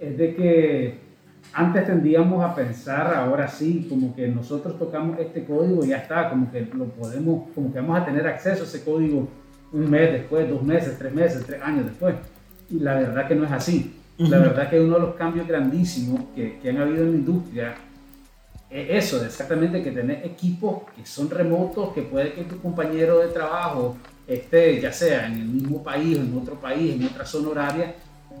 es 0.00 0.16
de 0.16 0.34
que 0.34 0.98
antes 1.52 1.86
tendíamos 1.86 2.44
a 2.44 2.54
pensar, 2.54 3.14
ahora 3.14 3.48
sí, 3.48 3.86
como 3.88 4.14
que 4.14 4.28
nosotros 4.28 4.78
tocamos 4.78 5.18
este 5.18 5.44
código 5.44 5.84
y 5.84 5.88
ya 5.88 5.98
está, 5.98 6.30
como 6.30 6.50
que 6.50 6.60
lo 6.72 6.86
podemos, 6.86 7.48
como 7.54 7.72
que 7.72 7.80
vamos 7.80 8.00
a 8.00 8.04
tener 8.04 8.26
acceso 8.26 8.62
a 8.62 8.66
ese 8.66 8.84
código 8.84 9.28
un 9.72 9.90
mes 9.90 10.12
después, 10.12 10.48
dos 10.48 10.62
meses, 10.62 10.96
tres 10.98 11.12
meses, 11.12 11.44
tres 11.46 11.60
años 11.62 11.86
después. 11.86 12.14
Y 12.68 12.78
la 12.78 12.94
verdad 12.94 13.26
que 13.26 13.34
no 13.34 13.44
es 13.44 13.52
así. 13.52 13.96
La 14.18 14.38
verdad 14.38 14.68
que 14.68 14.78
uno 14.78 14.96
de 14.96 15.00
los 15.00 15.14
cambios 15.14 15.46
grandísimos 15.48 16.20
que, 16.34 16.58
que 16.58 16.70
han 16.70 16.76
habido 16.76 17.04
en 17.04 17.12
la 17.12 17.18
industria 17.18 17.74
es 18.68 19.04
eso, 19.04 19.24
exactamente 19.24 19.82
que 19.82 19.90
tener 19.90 20.24
equipos 20.24 20.82
que 20.94 21.04
son 21.04 21.28
remotos, 21.30 21.92
que 21.92 22.02
puede 22.02 22.32
que 22.34 22.44
tu 22.44 22.60
compañero 22.60 23.18
de 23.18 23.28
trabajo 23.28 23.96
esté 24.34 24.80
ya 24.80 24.92
sea 24.92 25.26
en 25.26 25.34
el 25.34 25.44
mismo 25.46 25.82
país, 25.82 26.16
en 26.18 26.36
otro 26.36 26.54
país, 26.60 26.94
en 26.94 27.04
otra 27.06 27.24
zona 27.24 27.48
horaria, 27.50 27.94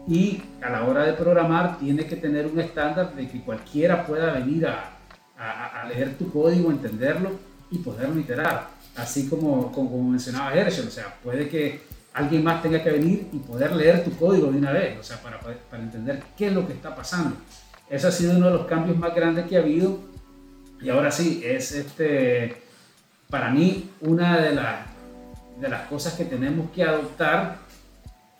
y 0.08 0.40
a 0.62 0.70
la 0.70 0.84
hora 0.84 1.04
de 1.04 1.12
programar 1.14 1.78
tiene 1.78 2.06
que 2.06 2.16
tener 2.16 2.46
un 2.46 2.58
estándar 2.60 3.14
de 3.14 3.28
que 3.28 3.40
cualquiera 3.42 4.06
pueda 4.06 4.32
venir 4.32 4.66
a, 4.66 4.90
a- 5.38 5.82
a 5.82 5.88
leer 5.88 6.16
tu 6.18 6.30
código, 6.32 6.70
entenderlo 6.70 7.30
y 7.70 7.78
poderlo 7.78 8.18
iterar. 8.20 8.68
Así 8.96 9.28
como, 9.28 9.70
como, 9.72 9.90
como 9.90 10.10
mencionaba 10.10 10.52
Herschel, 10.54 10.88
o 10.88 10.90
sea, 10.90 11.14
puede 11.22 11.48
que 11.48 11.80
alguien 12.12 12.42
más 12.42 12.60
tenga 12.62 12.82
que 12.82 12.90
venir 12.90 13.28
y 13.32 13.38
poder 13.38 13.72
leer 13.76 14.02
tu 14.04 14.10
código 14.16 14.50
de 14.50 14.58
una 14.58 14.72
vez, 14.72 14.98
o 14.98 15.02
sea, 15.02 15.20
para, 15.22 15.38
para 15.38 15.82
entender 15.82 16.22
qué 16.36 16.48
es 16.48 16.52
lo 16.52 16.66
que 16.66 16.72
está 16.72 16.94
pasando. 16.94 17.36
Ese 17.88 18.06
ha 18.06 18.10
sido 18.12 18.36
uno 18.36 18.46
de 18.46 18.52
los 18.52 18.66
cambios 18.66 18.96
más 18.98 19.14
grandes 19.14 19.46
que 19.46 19.56
ha 19.56 19.60
habido 19.60 19.98
y 20.82 20.88
ahora 20.88 21.10
sí, 21.10 21.42
es 21.44 21.72
este, 21.72 22.56
para 23.28 23.50
mí 23.50 23.90
una 24.00 24.38
de, 24.40 24.54
las 24.54 24.86
de 25.60 25.68
las 25.68 25.86
cosas 25.88 26.14
que 26.14 26.24
tenemos 26.24 26.70
que 26.70 26.82
adoptar 26.82 27.58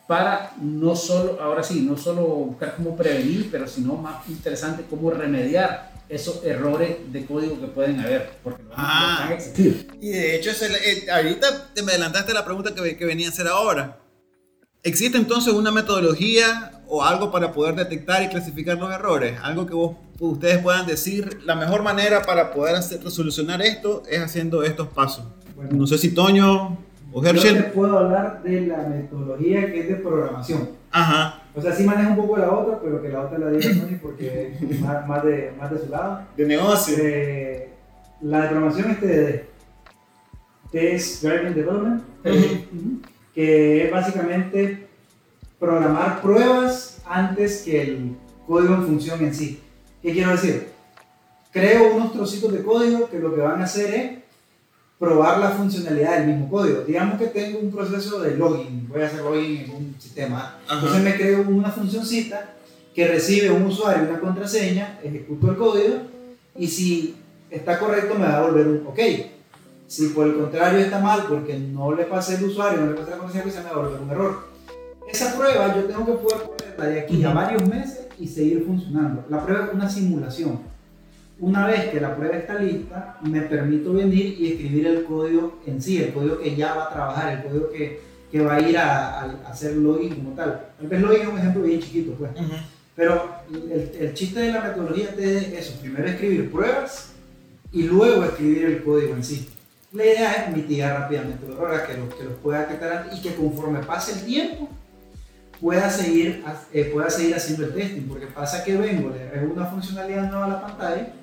para 0.07 0.53
no 0.61 0.97
solo, 0.97 1.41
ahora 1.41 1.62
sí, 1.62 1.83
no 1.83 1.97
solo 1.97 2.23
buscar 2.23 2.75
cómo 2.77 2.97
prevenir, 2.97 3.49
pero 3.50 3.69
sino 3.69 3.95
más 3.95 4.29
interesante 4.29 4.85
cómo 4.91 5.11
remediar 5.11 5.93
esos 6.09 6.45
errores 6.45 6.97
de 7.12 7.25
código 7.25 7.61
que 7.61 7.69
pueden 7.69 8.00
haber, 8.00 8.33
porque 8.43 8.62
van, 8.65 8.75
Ah. 8.77 9.29
existir. 9.33 9.87
Y 10.00 10.09
de 10.11 10.35
hecho, 10.35 10.50
eh, 10.50 11.07
ahorita 11.12 11.73
te 11.73 11.85
me 11.85 11.93
adelantaste 11.93 12.35
la 12.35 12.45
pregunta 12.45 12.75
que, 12.75 12.97
que 12.97 13.05
venía 13.05 13.29
a 13.29 13.31
hacer 13.31 13.47
ahora. 13.47 13.99
¿Existe 14.83 15.17
entonces 15.19 15.53
una 15.53 15.71
metodología 15.71 16.83
o 16.89 17.05
algo 17.05 17.31
para 17.31 17.53
poder 17.53 17.77
detectar 17.77 18.23
y 18.25 18.29
clasificar 18.29 18.79
los 18.79 18.93
errores? 18.93 19.39
Algo 19.43 19.67
que 19.67 19.75
vos, 19.75 19.97
ustedes 20.19 20.59
puedan 20.59 20.87
decir, 20.87 21.39
la 21.45 21.55
mejor 21.55 21.83
manera 21.85 22.23
para 22.23 22.50
poder 22.53 22.75
hacer, 22.75 23.09
solucionar 23.11 23.62
esto 23.62 24.03
es 24.11 24.21
haciendo 24.21 24.65
estos 24.65 24.89
pasos. 24.89 25.25
Bueno, 25.55 25.71
No 25.77 25.87
sé 25.87 25.99
si 25.99 26.12
Toño 26.12 26.79
o 27.12 27.23
yo 27.23 27.23
te 27.23 27.29
Herschel. 27.31 27.64
puedo 27.73 27.99
hablar 27.99 28.43
de 28.43 28.61
la 28.67 28.79
metodología 28.79 29.67
que 29.73 29.81
es 29.81 29.88
de 29.88 29.95
programación. 29.97 30.71
Ajá, 30.93 31.43
O 31.55 31.61
sea, 31.62 31.73
sí 31.73 31.85
maneja 31.85 32.11
un 32.11 32.17
poco 32.17 32.37
la 32.37 32.50
otra, 32.50 32.81
pero 32.83 33.00
que 33.00 33.09
la 33.11 33.21
otra 33.23 33.38
la 33.38 33.50
diga 33.50 33.71
Tony 33.81 33.97
porque 34.02 34.57
es 34.61 34.81
más, 34.81 35.07
más, 35.07 35.25
de, 35.25 35.52
más 35.59 35.71
de 35.71 35.79
su 35.79 35.88
lado. 35.88 36.23
de 36.37 36.47
negocio. 36.47 36.97
Eh, 36.99 37.69
la 38.23 38.43
de 38.43 38.49
programación 38.49 38.90
es 38.90 39.00
TDD. 39.00 39.40
Es 40.73 41.23
Driving 41.23 41.55
Development, 41.55 42.02
Ujú. 42.25 43.00
que 43.35 43.85
es 43.87 43.90
básicamente 43.90 44.87
programar 45.59 46.21
pruebas 46.23 47.02
antes 47.07 47.62
que 47.64 47.83
el 47.83 48.17
código 48.47 48.75
en 48.75 48.85
función 48.87 49.21
en 49.25 49.35
sí. 49.35 49.61
¿Qué 50.02 50.12
quiero 50.12 50.31
decir? 50.31 50.69
Creo 51.52 51.95
unos 51.97 52.12
trocitos 52.12 52.52
de 52.52 52.62
código 52.62 53.09
que 53.11 53.19
lo 53.19 53.35
que 53.35 53.40
van 53.40 53.61
a 53.61 53.64
hacer 53.64 53.95
es 53.95 54.19
probar 55.00 55.38
la 55.38 55.49
funcionalidad 55.49 56.19
del 56.19 56.26
mismo 56.26 56.50
código. 56.50 56.83
Digamos 56.83 57.19
que 57.19 57.28
tengo 57.28 57.59
un 57.59 57.73
proceso 57.73 58.21
de 58.21 58.37
login, 58.37 58.87
voy 58.87 59.00
a 59.00 59.07
hacer 59.07 59.23
login 59.23 59.57
en 59.62 59.71
un 59.71 59.97
sistema. 59.99 60.59
Entonces 60.71 61.02
me 61.02 61.16
creo 61.16 61.40
una 61.49 61.71
funcioncita 61.71 62.52
que 62.95 63.09
recibe 63.09 63.50
un 63.50 63.62
usuario 63.62 64.11
una 64.11 64.21
contraseña, 64.21 65.00
ejecuto 65.02 65.50
el 65.50 65.57
código 65.57 65.97
y 66.54 66.69
si 66.69 67.16
está 67.49 67.78
correcto 67.78 68.14
me 68.14 68.26
va 68.26 68.38
a 68.40 68.42
volver 68.42 68.69
un 68.69 68.87
OK. 68.87 68.99
Si 69.87 70.09
por 70.09 70.26
el 70.26 70.35
contrario 70.35 70.78
está 70.80 70.99
mal 70.99 71.25
porque 71.26 71.59
no 71.59 71.95
le 71.95 72.04
pasé 72.04 72.35
el 72.35 72.45
usuario, 72.45 72.83
no 72.83 72.90
le 72.90 72.95
pasé 72.95 73.12
la 73.12 73.16
contraseña, 73.16 73.42
pues 73.45 73.54
se 73.54 73.62
me 73.62 73.71
va 73.71 73.76
a 73.76 73.78
volver 73.78 74.00
un 74.02 74.11
error. 74.11 74.50
Esa 75.11 75.35
prueba 75.35 75.75
yo 75.75 75.85
tengo 75.85 76.04
que 76.04 76.12
poder 76.12 76.42
ponerla 76.42 76.87
de 76.87 77.00
aquí 77.00 77.25
a 77.25 77.33
varios 77.33 77.66
meses 77.66 78.07
y 78.19 78.28
seguir 78.28 78.64
funcionando. 78.66 79.25
La 79.30 79.42
prueba 79.42 79.64
es 79.64 79.73
una 79.73 79.88
simulación. 79.88 80.61
Una 81.40 81.66
vez 81.66 81.87
que 81.87 82.00
la 82.00 82.14
prueba 82.14 82.37
está 82.37 82.59
lista, 82.59 83.16
me 83.23 83.40
permito 83.40 83.94
venir 83.94 84.37
y 84.38 84.52
escribir 84.52 84.87
el 84.87 85.04
código 85.04 85.59
en 85.66 85.80
sí, 85.80 86.02
el 86.02 86.12
código 86.12 86.38
que 86.38 86.54
ya 86.54 86.75
va 86.75 86.85
a 86.85 86.92
trabajar, 86.92 87.32
el 87.32 87.42
código 87.44 87.70
que, 87.70 88.00
que 88.30 88.40
va 88.42 88.56
a 88.56 88.61
ir 88.61 88.76
a, 88.76 89.23
hacer 89.49 89.75
login 89.76 90.16
como 90.16 90.35
tal. 90.35 90.68
Tal 90.78 90.87
vez 90.87 91.00
login 91.00 91.23
es 91.23 91.28
un 91.28 91.38
ejemplo 91.38 91.62
bien 91.62 91.80
chiquito, 91.80 92.12
pues. 92.12 92.30
Pero 92.94 93.37
el, 93.50 93.90
el, 93.99 94.12
chiste 94.12 94.38
de 94.38 94.52
la 94.52 94.61
metodología 94.61 95.14
es 95.16 95.52
eso, 95.54 95.80
primero 95.80 96.06
escribir 96.09 96.52
pruebas 96.52 97.12
y 97.73 97.85
luego 97.85 98.23
escribir 98.25 98.66
el 98.66 98.82
código 98.82 99.14
en 99.14 99.25
sí. 99.25 99.49
La 99.92 100.04
idea 100.04 100.32
es 100.32 100.54
mitigar 100.54 101.00
rápidamente 101.00 101.47
los 101.49 101.56
errores, 101.56 101.80
que 101.82 101.97
los, 101.97 102.14
que 102.16 102.25
los 102.25 102.35
pueda 102.35 102.61
detectar 102.61 103.09
y 103.16 103.23
que 103.23 103.35
conforme 103.35 103.78
pase 103.78 104.12
el 104.12 104.26
tiempo 104.26 104.68
pueda 105.59 105.88
seguir, 105.88 106.44
eh, 106.73 106.85
pueda 106.92 107.09
seguir 107.09 107.35
haciendo 107.35 107.64
el 107.64 107.75
testing, 107.75 108.02
porque 108.02 108.26
pasa 108.26 108.62
que 108.62 108.76
vengo, 108.76 109.09
le 109.11 109.23
agrego 109.23 109.54
una 109.54 109.66
funcionalidad 109.66 110.30
nueva 110.30 110.44
a 110.44 110.49
la 110.49 110.61
pantalla 110.61 111.14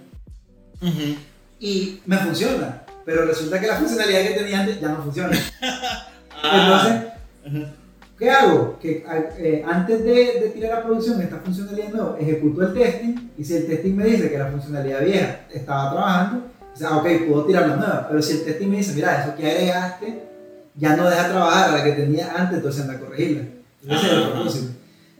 y 1.59 2.01
me 2.05 2.17
funciona. 2.17 2.83
Pero 3.05 3.25
resulta 3.25 3.59
que 3.59 3.67
la 3.67 3.77
funcionalidad 3.77 4.23
que 4.23 4.33
tenía 4.33 4.59
antes 4.59 4.81
ya 4.81 4.89
no 4.89 5.03
funciona. 5.03 5.37
Ah. 6.39 7.09
Entonces, 7.43 7.73
¿qué 8.19 8.29
hago? 8.29 8.77
Que 8.79 9.03
eh, 9.39 9.65
antes 9.67 10.03
de, 10.03 10.39
de, 10.39 10.51
tirar 10.53 10.77
a 10.77 10.83
producción 10.83 11.19
esta 11.19 11.37
funcionalidad 11.37 11.89
nueva, 11.89 12.15
ejecuto 12.19 12.61
el 12.61 12.75
testing 12.75 13.31
y 13.35 13.43
si 13.43 13.55
el 13.55 13.65
testing 13.65 13.95
me 13.95 14.05
dice 14.05 14.29
que 14.29 14.37
la 14.37 14.51
funcionalidad 14.51 15.03
vieja 15.03 15.39
estaba 15.51 15.91
trabajando, 15.93 16.45
o 16.71 16.77
sea, 16.77 16.95
ok, 16.97 17.07
puedo 17.27 17.45
tirar 17.45 17.67
la 17.67 17.75
nueva. 17.77 18.05
Pero 18.07 18.21
si 18.21 18.33
el 18.33 18.45
testing 18.45 18.67
me 18.67 18.77
dice, 18.77 18.93
mira, 18.93 19.23
eso 19.23 19.35
que 19.35 19.49
agregaste 19.49 20.27
ya 20.75 20.95
no 20.95 21.09
deja 21.09 21.29
trabajar 21.29 21.69
a 21.69 21.77
la 21.77 21.83
que 21.83 21.93
tenía 21.93 22.33
antes, 22.35 22.57
entonces 22.57 22.83
anda 22.83 22.93
a 22.93 22.99
corregirla. 22.99 23.43
Ese 23.83 23.95
es 23.95 24.03
el 24.03 24.23
ah. 24.23 24.31
propósito. 24.31 24.71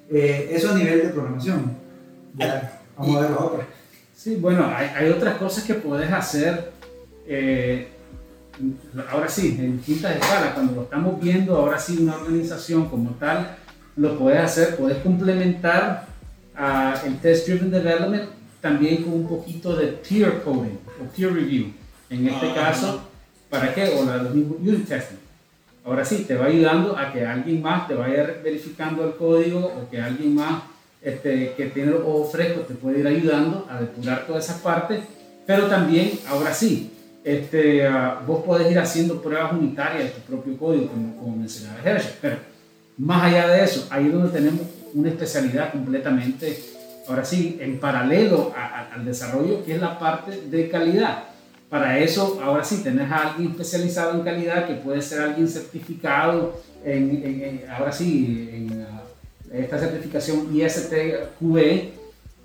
Eh, 0.09 0.49
eso 0.51 0.71
a 0.71 0.77
nivel 0.77 1.01
de 1.01 1.09
programación. 1.09 1.77
Ya, 2.35 2.79
vamos 2.95 3.17
a 3.17 3.19
ver 3.21 3.31
la 3.31 3.37
otra. 3.37 3.67
Sí, 4.17 4.35
bueno, 4.37 4.65
hay, 4.75 4.87
hay 4.95 5.09
otras 5.11 5.37
cosas 5.37 5.63
que 5.63 5.75
puedes 5.75 6.11
hacer. 6.11 6.71
Eh, 7.27 7.87
ahora 9.11 9.29
sí, 9.29 9.55
en 9.59 9.77
distintas 9.77 10.15
escalas, 10.15 10.55
cuando 10.55 10.73
lo 10.73 10.81
estamos 10.83 11.21
viendo, 11.21 11.55
ahora 11.55 11.77
sí, 11.77 11.99
una 11.99 12.15
organización 12.15 12.89
como 12.89 13.11
tal, 13.11 13.55
lo 13.95 14.17
puedes 14.17 14.39
hacer, 14.39 14.75
puedes 14.75 14.97
complementar 15.03 16.07
uh, 16.57 17.05
el 17.05 17.19
Test 17.19 17.47
Driven 17.47 17.69
Development 17.69 18.23
también 18.59 19.03
con 19.03 19.13
un 19.13 19.27
poquito 19.27 19.75
de 19.75 19.89
peer 19.89 20.41
coding 20.41 20.79
o 20.99 21.15
peer 21.15 21.33
review. 21.33 21.71
En 22.09 22.27
este 22.27 22.49
ah. 22.49 22.55
caso, 22.55 23.01
¿para 23.51 23.71
qué? 23.75 23.89
O 23.99 24.03
la 24.03 24.23
unit 24.31 24.87
testing. 24.87 25.19
Ahora 25.85 26.03
sí, 26.03 26.25
te 26.27 26.35
va 26.35 26.47
ayudando 26.47 26.97
a 26.97 27.13
que 27.13 27.23
alguien 27.23 27.61
más 27.61 27.87
te 27.87 27.93
vaya 27.93 28.39
verificando 28.43 29.05
el 29.05 29.15
código 29.15 29.59
o 29.59 29.87
que 29.91 30.01
alguien 30.01 30.33
más 30.33 30.63
este, 31.01 31.53
que 31.55 31.67
tiene 31.67 31.91
los 31.91 32.01
ojos 32.01 32.31
frescos 32.31 32.67
te 32.67 32.73
puede 32.73 32.99
ir 32.99 33.07
ayudando 33.07 33.67
a 33.69 33.79
depurar 33.81 34.25
toda 34.25 34.39
esa 34.39 34.61
parte, 34.61 35.01
pero 35.45 35.67
también, 35.67 36.11
ahora 36.27 36.53
sí, 36.53 36.91
este, 37.23 37.85
ah, 37.85 38.21
vos 38.25 38.43
podés 38.43 38.71
ir 38.71 38.79
haciendo 38.79 39.21
pruebas 39.21 39.53
unitarias 39.53 40.05
de 40.05 40.09
tu 40.09 40.21
propio 40.21 40.57
código, 40.57 40.87
como, 40.87 41.15
como 41.17 41.35
mencionaba 41.37 41.79
Hershey, 41.83 42.13
pero 42.21 42.37
más 42.97 43.23
allá 43.25 43.47
de 43.47 43.63
eso, 43.63 43.87
ahí 43.89 44.07
es 44.07 44.13
donde 44.13 44.29
tenemos 44.29 44.61
una 44.93 45.09
especialidad 45.09 45.71
completamente, 45.71 46.57
ahora 47.07 47.23
sí, 47.23 47.57
en 47.61 47.79
paralelo 47.79 48.53
al 48.55 49.05
desarrollo, 49.05 49.63
que 49.63 49.75
es 49.75 49.81
la 49.81 49.99
parte 49.99 50.41
de 50.49 50.69
calidad. 50.69 51.23
Para 51.69 51.99
eso, 51.99 52.39
ahora 52.41 52.63
sí, 52.63 52.81
tenés 52.81 53.11
a 53.11 53.29
alguien 53.29 53.51
especializado 53.51 54.15
en 54.15 54.23
calidad, 54.23 54.65
que 54.65 54.75
puede 54.75 55.01
ser 55.01 55.21
alguien 55.21 55.47
certificado, 55.47 56.61
en, 56.83 57.61
ahora 57.69 57.91
sí, 57.91 58.49
en, 58.53 58.87
ah, 58.89 59.03
esta 59.51 59.79
certificación 59.79 60.49
ISTQB, 60.53 61.55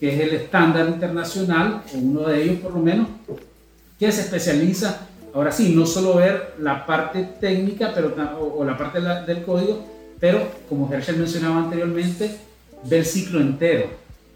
que 0.01 0.15
es 0.15 0.21
el 0.21 0.35
estándar 0.35 0.89
internacional, 0.89 1.83
o 1.95 1.99
uno 1.99 2.29
de 2.29 2.43
ellos 2.43 2.61
por 2.61 2.73
lo 2.75 2.81
menos, 2.81 3.09
que 3.99 4.11
se 4.11 4.23
especializa, 4.23 5.07
ahora 5.35 5.53
sí, 5.53 5.75
no 5.75 5.87
solo 5.87 6.17
ver 6.17 6.55
la 6.59 6.85
parte 6.85 7.29
técnica 7.41 7.93
pero, 7.95 8.15
o, 8.39 8.65
la 8.65 8.77
parte 8.77 9.01
del 9.01 9.43
código, 9.45 9.85
pero 10.19 10.41
como 10.69 10.93
Herschel 10.93 11.17
mencionaba 11.17 11.59
anteriormente, 11.59 12.37
ver 12.85 13.01
el 13.01 13.07
ciclo 13.07 13.41
entero, 13.41 13.87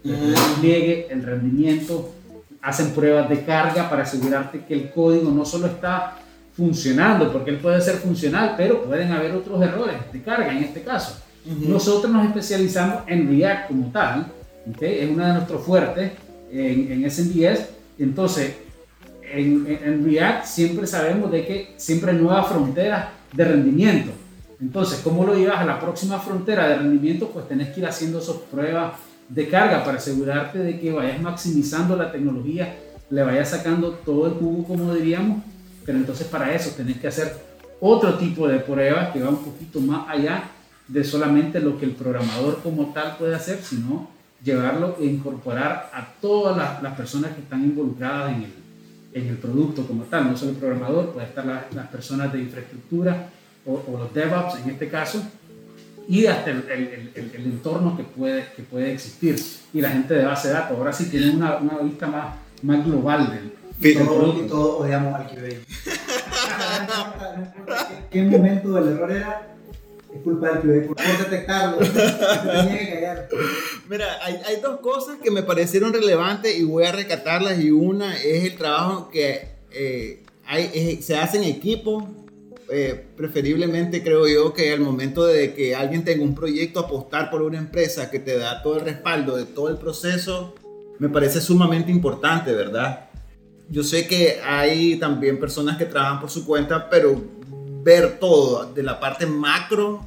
el 0.03 0.31
despliegue, 0.31 1.07
el 1.09 1.23
rendimiento, 1.23 2.13
hacen 2.61 2.91
pruebas 2.91 3.29
de 3.29 3.43
carga 3.43 3.89
para 3.89 4.03
asegurarte 4.03 4.63
que 4.65 4.73
el 4.73 4.91
código 4.91 5.31
no 5.31 5.45
solo 5.45 5.67
está 5.67 6.17
funcionando, 6.55 7.31
porque 7.31 7.51
él 7.51 7.57
puede 7.57 7.79
ser 7.81 7.95
funcional, 7.95 8.55
pero 8.57 8.83
pueden 8.83 9.11
haber 9.11 9.33
otros 9.35 9.61
errores 9.61 9.95
de 10.11 10.21
carga 10.21 10.51
en 10.51 10.63
este 10.63 10.81
caso. 10.81 11.21
Nosotros 11.47 12.11
nos 12.11 12.25
especializamos 12.25 13.03
en 13.07 13.29
React 13.29 13.67
como 13.67 13.91
tal, 13.91 14.31
es 14.81 15.09
uno 15.09 15.25
de 15.25 15.33
nuestros 15.33 15.63
fuertes 15.63 16.11
en, 16.51 16.91
en 16.91 17.09
SNDS. 17.09 17.67
Entonces, 17.99 18.55
en, 19.21 19.65
en, 19.83 20.05
React 20.05 20.45
siempre 20.45 20.87
sabemos 20.87 21.31
de 21.31 21.45
que 21.45 21.73
siempre 21.77 22.11
hay 22.11 22.17
nuevas 22.17 22.47
fronteras 22.47 23.07
de 23.33 23.43
rendimiento. 23.43 24.11
Entonces, 24.59 25.01
¿cómo 25.03 25.25
lo 25.25 25.35
llevas 25.35 25.59
a 25.59 25.65
la 25.65 25.79
próxima 25.79 26.19
frontera 26.19 26.67
de 26.67 26.77
rendimiento? 26.77 27.29
Pues 27.29 27.47
tenés 27.47 27.69
que 27.69 27.81
ir 27.81 27.85
haciendo 27.85 28.19
esas 28.19 28.37
pruebas 28.51 28.93
de 29.29 29.47
carga 29.47 29.83
para 29.83 29.97
asegurarte 29.97 30.59
de 30.59 30.79
que 30.79 30.91
vayas 30.91 31.21
maximizando 31.21 31.95
la 31.95 32.11
tecnología, 32.11 32.75
le 33.09 33.23
vayas 33.23 33.49
sacando 33.49 33.91
todo 33.91 34.27
el 34.27 34.33
jugo, 34.33 34.63
como 34.65 34.93
diríamos. 34.93 35.43
Pero 35.85 35.97
entonces 35.99 36.27
para 36.27 36.53
eso 36.53 36.71
tenés 36.75 36.97
que 36.97 37.07
hacer 37.07 37.33
otro 37.79 38.15
tipo 38.15 38.47
de 38.47 38.59
pruebas 38.59 39.09
que 39.11 39.21
va 39.21 39.29
un 39.29 39.43
poquito 39.43 39.79
más 39.79 40.09
allá 40.09 40.43
de 40.87 41.03
solamente 41.03 41.59
lo 41.59 41.77
que 41.77 41.85
el 41.85 41.91
programador 41.91 42.61
como 42.61 42.93
tal 42.93 43.17
puede 43.17 43.35
hacer, 43.35 43.61
sino 43.61 44.09
llevarlo 44.43 44.97
e 44.99 45.05
incorporar 45.05 45.89
a 45.93 46.13
todas 46.21 46.81
las, 46.81 46.95
personas 46.95 47.33
que 47.33 47.41
están 47.41 47.63
involucradas 47.63 48.35
en 48.35 48.43
el, 48.43 48.53
en 49.13 49.27
el, 49.27 49.37
producto 49.37 49.85
como 49.85 50.03
tal, 50.03 50.31
no 50.31 50.37
solo 50.37 50.51
el 50.51 50.57
programador, 50.57 51.11
puede 51.11 51.27
estar 51.27 51.45
las 51.45 51.87
personas 51.87 52.31
de 52.31 52.39
infraestructura 52.39 53.29
o, 53.65 53.83
los 53.97 54.13
DevOps 54.13 54.59
en 54.63 54.69
este 54.69 54.87
caso, 54.87 55.21
y 56.07 56.25
hasta 56.25 56.51
el, 56.51 56.63
el, 56.69 57.31
el, 57.35 57.45
entorno 57.45 57.97
que 57.97 58.03
puede, 58.03 58.45
que 58.55 58.63
puede 58.63 58.93
existir. 58.93 59.37
Y 59.73 59.81
la 59.81 59.89
gente 59.89 60.13
de 60.13 60.23
base 60.23 60.47
de 60.47 60.53
datos, 60.53 60.77
ahora 60.77 60.93
sí 60.93 61.09
tienen 61.09 61.35
una, 61.35 61.57
una 61.57 61.79
vista 61.79 62.07
más, 62.07 62.35
más 62.61 62.85
global 62.85 63.51
del, 63.81 64.05
todo, 64.05 64.41
y 64.41 64.47
todo 64.47 64.77
odiamos 64.79 65.15
al 65.15 65.27
QA. 65.27 65.37
¿Qué 68.09 68.23
momento 68.23 68.73
del 68.73 68.93
error 68.93 69.11
era? 69.11 69.56
Es 70.13 70.21
culpa 70.21 70.51
del 70.51 70.87
QA 70.87 70.93
por 70.93 70.97
detectarlo. 70.97 71.77
tenía 71.77 72.79
que 72.79 72.93
callar. 72.93 73.29
Mira, 73.89 74.05
hay, 74.23 74.35
hay, 74.45 74.61
dos 74.61 74.79
cosas 74.79 75.17
que 75.21 75.31
me 75.31 75.43
parecieron 75.43 75.93
relevantes 75.93 76.57
y 76.57 76.63
voy 76.63 76.85
a 76.85 76.91
recatarlas. 76.91 77.59
Y 77.59 77.71
una 77.71 78.15
es 78.17 78.45
el 78.45 78.57
trabajo 78.57 79.09
que 79.09 79.49
eh, 79.71 80.23
hay, 80.45 81.01
se 81.01 81.17
hace 81.17 81.37
en 81.37 81.43
equipo. 81.43 82.07
Eh, 82.69 83.05
preferiblemente 83.15 84.03
creo 84.03 84.27
yo 84.27 84.53
que 84.53 84.73
al 84.73 84.81
momento 84.81 85.25
de 85.25 85.53
que 85.53 85.73
alguien 85.73 86.03
tenga 86.03 86.23
un 86.23 86.35
proyecto, 86.35 86.81
apostar 86.81 87.31
por 87.31 87.41
una 87.41 87.57
empresa 87.57 88.11
que 88.11 88.19
te 88.19 88.37
da 88.37 88.61
todo 88.61 88.75
el 88.75 88.81
respaldo 88.81 89.37
de 89.37 89.45
todo 89.45 89.69
el 89.69 89.77
proceso, 89.77 90.53
me 90.99 91.07
parece 91.07 91.39
sumamente 91.39 91.91
importante, 91.91 92.51
¿verdad? 92.51 93.09
Yo 93.69 93.83
sé 93.83 94.07
que 94.07 94.39
hay 94.43 94.97
también 94.97 95.39
personas 95.39 95.77
que 95.77 95.85
trabajan 95.85 96.19
por 96.19 96.29
su 96.29 96.45
cuenta, 96.45 96.89
pero 96.89 97.21
ver 97.87 98.19
todo 98.19 98.73
de 98.73 98.83
la 98.83 98.99
parte 98.99 99.25
macro 99.25 100.05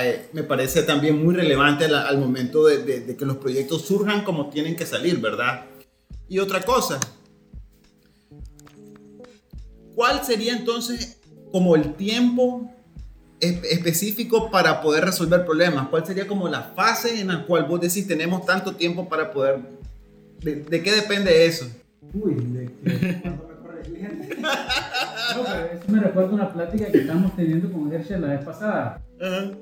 eh, 0.00 0.30
me 0.32 0.42
parece 0.42 0.82
también 0.82 1.22
muy 1.22 1.34
relevante 1.34 1.84
al, 1.84 2.16
momento 2.16 2.64
de, 2.64 3.14
que 3.14 3.26
los 3.26 3.36
proyectos 3.36 3.82
surjan 3.82 4.24
como 4.24 4.48
tienen 4.48 4.76
que 4.76 4.86
salir, 4.86 5.20
¿verdad? 5.20 5.66
Y 6.26 6.38
otra 6.38 6.62
cosa, 6.62 6.98
¿cuál 9.94 10.24
sería 10.24 10.54
entonces 10.54 11.18
como 11.52 11.76
el 11.76 11.92
tiempo 11.96 12.72
específico 13.38 14.50
para 14.50 14.80
poder 14.80 15.04
resolver 15.04 15.44
problemas? 15.44 15.88
¿Cuál 15.88 16.06
sería 16.06 16.26
como 16.26 16.48
la 16.48 16.62
fase 16.62 17.20
en 17.20 17.28
la 17.28 17.44
cual 17.44 17.64
vos 17.64 17.82
decís 17.82 18.08
tenemos 18.08 18.46
tanto 18.46 18.74
tiempo 18.74 19.06
para 19.06 19.30
poder... 19.30 19.58
¿De, 20.40 20.82
qué 20.82 20.92
depende 20.92 21.44
eso? 21.44 21.66
Uy, 22.14 22.34
de, 22.36 22.70
no, 25.36 25.44
pero 25.44 25.66
eso 25.72 25.92
me 25.92 26.00
recuerda 26.00 26.34
una 26.34 26.52
plática 26.52 26.86
que 26.86 26.98
estábamos 26.98 27.34
teniendo 27.36 27.70
con 27.72 27.92
Herschel 27.92 28.20
la 28.22 28.28
vez 28.28 28.44
pasada, 28.44 29.00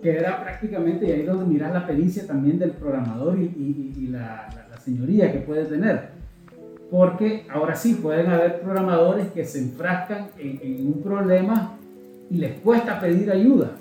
que 0.02 0.10
era 0.10 0.42
prácticamente, 0.42 1.06
y 1.06 1.12
ahí 1.12 1.22
donde 1.22 1.44
miras 1.44 1.72
la 1.72 1.86
pericia 1.86 2.26
también 2.26 2.58
del 2.58 2.72
programador 2.72 3.38
y, 3.38 3.94
y, 3.96 4.06
la, 4.08 4.48
la, 4.70 4.78
señoría 4.78 5.30
que 5.30 5.40
puede 5.40 5.64
tener. 5.66 6.08
porque 6.90 7.46
ahora 7.50 7.76
sí 7.76 7.94
pueden 7.94 8.30
haber 8.30 8.60
programadores 8.60 9.28
que 9.28 9.44
se 9.44 9.58
enfrascan 9.58 10.28
en, 10.38 10.86
un 10.86 11.02
problema 11.02 11.76
y 12.30 12.38
les 12.38 12.58
cuesta 12.60 12.98
pedir 12.98 13.30
ayuda. 13.30 13.72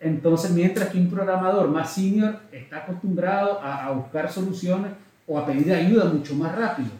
Entonces, 0.00 0.50
mientras 0.50 0.88
que 0.88 0.98
un 0.98 1.08
programador 1.08 1.68
más 1.68 1.92
senior 1.92 2.36
está 2.50 2.78
acostumbrado 2.78 3.60
a, 3.62 3.92
buscar 3.92 4.30
soluciones 4.30 4.92
o 5.26 5.38
a 5.38 5.46
pedir 5.46 5.72
ayuda 5.72 6.06
mucho 6.06 6.34
más 6.34 6.56
rápido. 6.56 6.90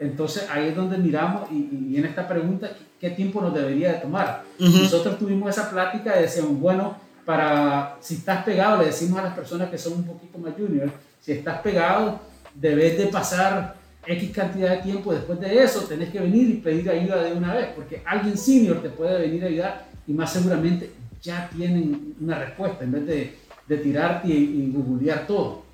Entonces, 0.00 0.48
ahí 0.50 0.68
es 0.68 0.74
donde 0.74 0.96
miramos 0.96 1.52
y, 1.52 1.90
y 1.90 1.96
en 1.98 2.06
esta 2.06 2.26
pregunta, 2.26 2.70
¿qué 2.98 3.10
tiempo 3.10 3.42
nos 3.42 3.54
debería 3.54 3.92
de 3.92 3.98
tomar? 3.98 4.44
Nosotros 4.58 5.18
tuvimos 5.18 5.50
esa 5.50 5.70
plática 5.70 6.18
y 6.18 6.22
decíamos, 6.22 6.58
bueno, 6.58 6.96
para, 7.26 7.98
si 8.00 8.14
estás 8.14 8.42
pegado, 8.42 8.78
le 8.78 8.86
decimos 8.86 9.18
a 9.18 9.24
las 9.24 9.34
personas 9.34 9.68
que 9.68 9.76
son 9.76 9.92
un 9.92 10.04
poquito 10.04 10.38
más 10.38 10.54
junior, 10.54 10.90
si 11.20 11.32
estás 11.32 11.60
pegado, 11.60 12.18
debes 12.54 12.96
de 12.96 13.06
pasar 13.08 13.76
X 14.06 14.30
cantidad 14.30 14.70
de 14.70 14.78
tiempo, 14.78 15.12
después 15.12 15.38
de 15.38 15.62
eso 15.62 15.82
tenés 15.82 16.08
que 16.08 16.18
venir 16.18 16.48
y 16.48 16.54
pedir 16.54 16.88
ayuda 16.88 17.22
de 17.22 17.34
una 17.34 17.54
vez, 17.54 17.68
porque 17.76 18.02
alguien 18.06 18.38
senior 18.38 18.80
te 18.80 18.88
puede 18.88 19.20
venir 19.20 19.44
a 19.44 19.48
ayudar 19.48 19.86
y 20.06 20.14
más 20.14 20.32
seguramente 20.32 20.90
ya 21.20 21.50
tienen 21.54 22.14
una 22.18 22.38
respuesta 22.38 22.84
en 22.84 22.92
vez 22.92 23.06
de, 23.06 23.36
de 23.68 23.76
tirarte 23.76 24.28
y, 24.28 24.32
y 24.32 24.72
googlear 24.74 25.26
todo. 25.26 25.64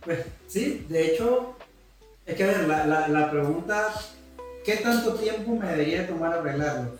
Pues 0.00 0.20
sí, 0.46 0.86
de 0.88 1.12
hecho, 1.12 1.55
es 2.26 2.34
que 2.34 2.44
a 2.44 2.46
ver, 2.46 2.68
la, 2.68 2.86
la, 2.86 3.08
la 3.08 3.30
pregunta, 3.30 3.88
¿qué 4.64 4.76
tanto 4.76 5.14
tiempo 5.14 5.54
me 5.56 5.68
debería 5.68 6.06
tomar 6.06 6.34
arreglarlo? 6.34 6.98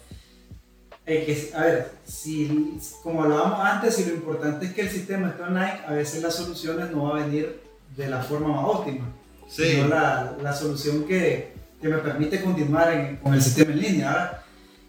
que, 1.05 1.53
a 1.55 1.63
ver, 1.63 1.93
si, 2.05 2.81
como 3.03 3.23
hablábamos 3.23 3.61
antes, 3.61 3.95
si 3.95 4.07
lo 4.07 4.15
importante 4.15 4.67
es 4.67 4.73
que 4.73 4.83
el 4.83 4.91
sistema 4.91 5.29
esté 5.29 5.43
online, 5.43 5.81
a 5.87 5.93
veces 5.93 6.23
las 6.23 6.35
soluciones 6.35 6.91
no 6.91 7.05
van 7.05 7.23
a 7.23 7.27
venir 7.27 7.61
de 7.97 8.09
la 8.09 8.23
forma 8.23 8.49
más 8.49 8.65
óptima 8.65 9.07
sino 9.49 9.89
la, 9.89 10.37
la 10.43 10.53
solución 10.53 11.05
que, 11.05 11.53
que, 11.81 11.89
me 11.89 11.99
permite 11.99 12.43
continuar 12.43 13.19
con 13.23 13.35
el 13.35 13.43
sistema 13.43 13.73
en 13.73 13.81
línea. 13.81 14.13
¿verdad? 14.13 14.43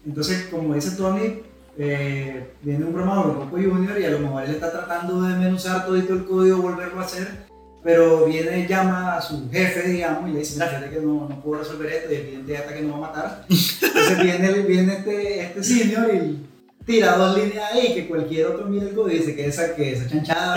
Entonces, 0.06 0.48
como 0.50 0.74
dice 0.74 0.92
Tony, 0.92 1.42
eh, 1.78 2.50
viene 2.62 2.84
un 2.84 2.92
programador 2.92 3.26
un 3.36 3.50
poco 3.50 3.56
junior 3.56 3.98
y 4.00 4.04
a 4.04 4.10
lo 4.10 4.20
mejor 4.20 4.44
él 4.44 4.50
está 4.52 4.72
tratando 4.72 5.22
de 5.22 5.36
menuzar 5.36 5.86
todo 5.86 5.96
el 5.96 6.24
código, 6.24 6.58
volverlo 6.58 7.00
a 7.00 7.04
hacer, 7.04 7.46
pero 7.82 8.26
viene, 8.26 8.66
llama 8.66 9.16
a 9.16 9.22
su 9.22 9.50
jefe, 9.50 9.88
digamos, 9.88 10.28
y 10.28 10.32
le 10.32 10.38
dice, 10.40 10.54
mira, 10.54 10.66
fíjate 10.66 10.90
que 10.90 11.00
no, 11.00 11.28
no 11.28 11.40
puedo 11.40 11.62
resolver 11.62 11.92
esto 11.92 12.12
y 12.12 12.16
el 12.16 12.26
cliente 12.26 12.52
ya 12.52 12.58
está 12.60 12.74
que 12.74 12.82
no 12.82 13.00
va 13.00 13.08
a 13.08 13.10
matar. 13.10 13.44
Entonces 13.48 14.18
viene, 14.22 14.52
viene 14.62 14.92
este, 14.94 15.40
este 15.40 15.62
senior 15.62 16.14
y 16.14 16.46
tira 16.84 17.16
dos 17.16 17.36
líneas 17.36 17.72
ahí 17.72 17.94
que 17.94 18.08
cualquier 18.08 18.46
otro 18.46 18.68
y 18.72 19.10
dice 19.10 19.36
que 19.36 19.46
esa, 19.46 19.76
que 19.76 19.92
esa 19.92 20.08
chanchada. 20.08 20.56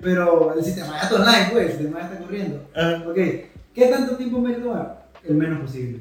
pero 0.00 0.54
el 0.54 0.64
sistema 0.64 0.96
ya 0.96 1.02
está 1.02 1.14
online, 1.16 1.48
pues, 1.52 1.66
el 1.66 1.72
sistema 1.72 2.00
ya 2.00 2.06
está 2.06 2.18
corriendo. 2.18 2.68
Ok, 3.10 3.16
¿qué 3.74 3.86
tanto 3.90 4.16
tiempo 4.16 4.38
me 4.38 4.54
toma? 4.54 4.98
El 5.24 5.34
menos 5.34 5.62
posible. 5.62 6.00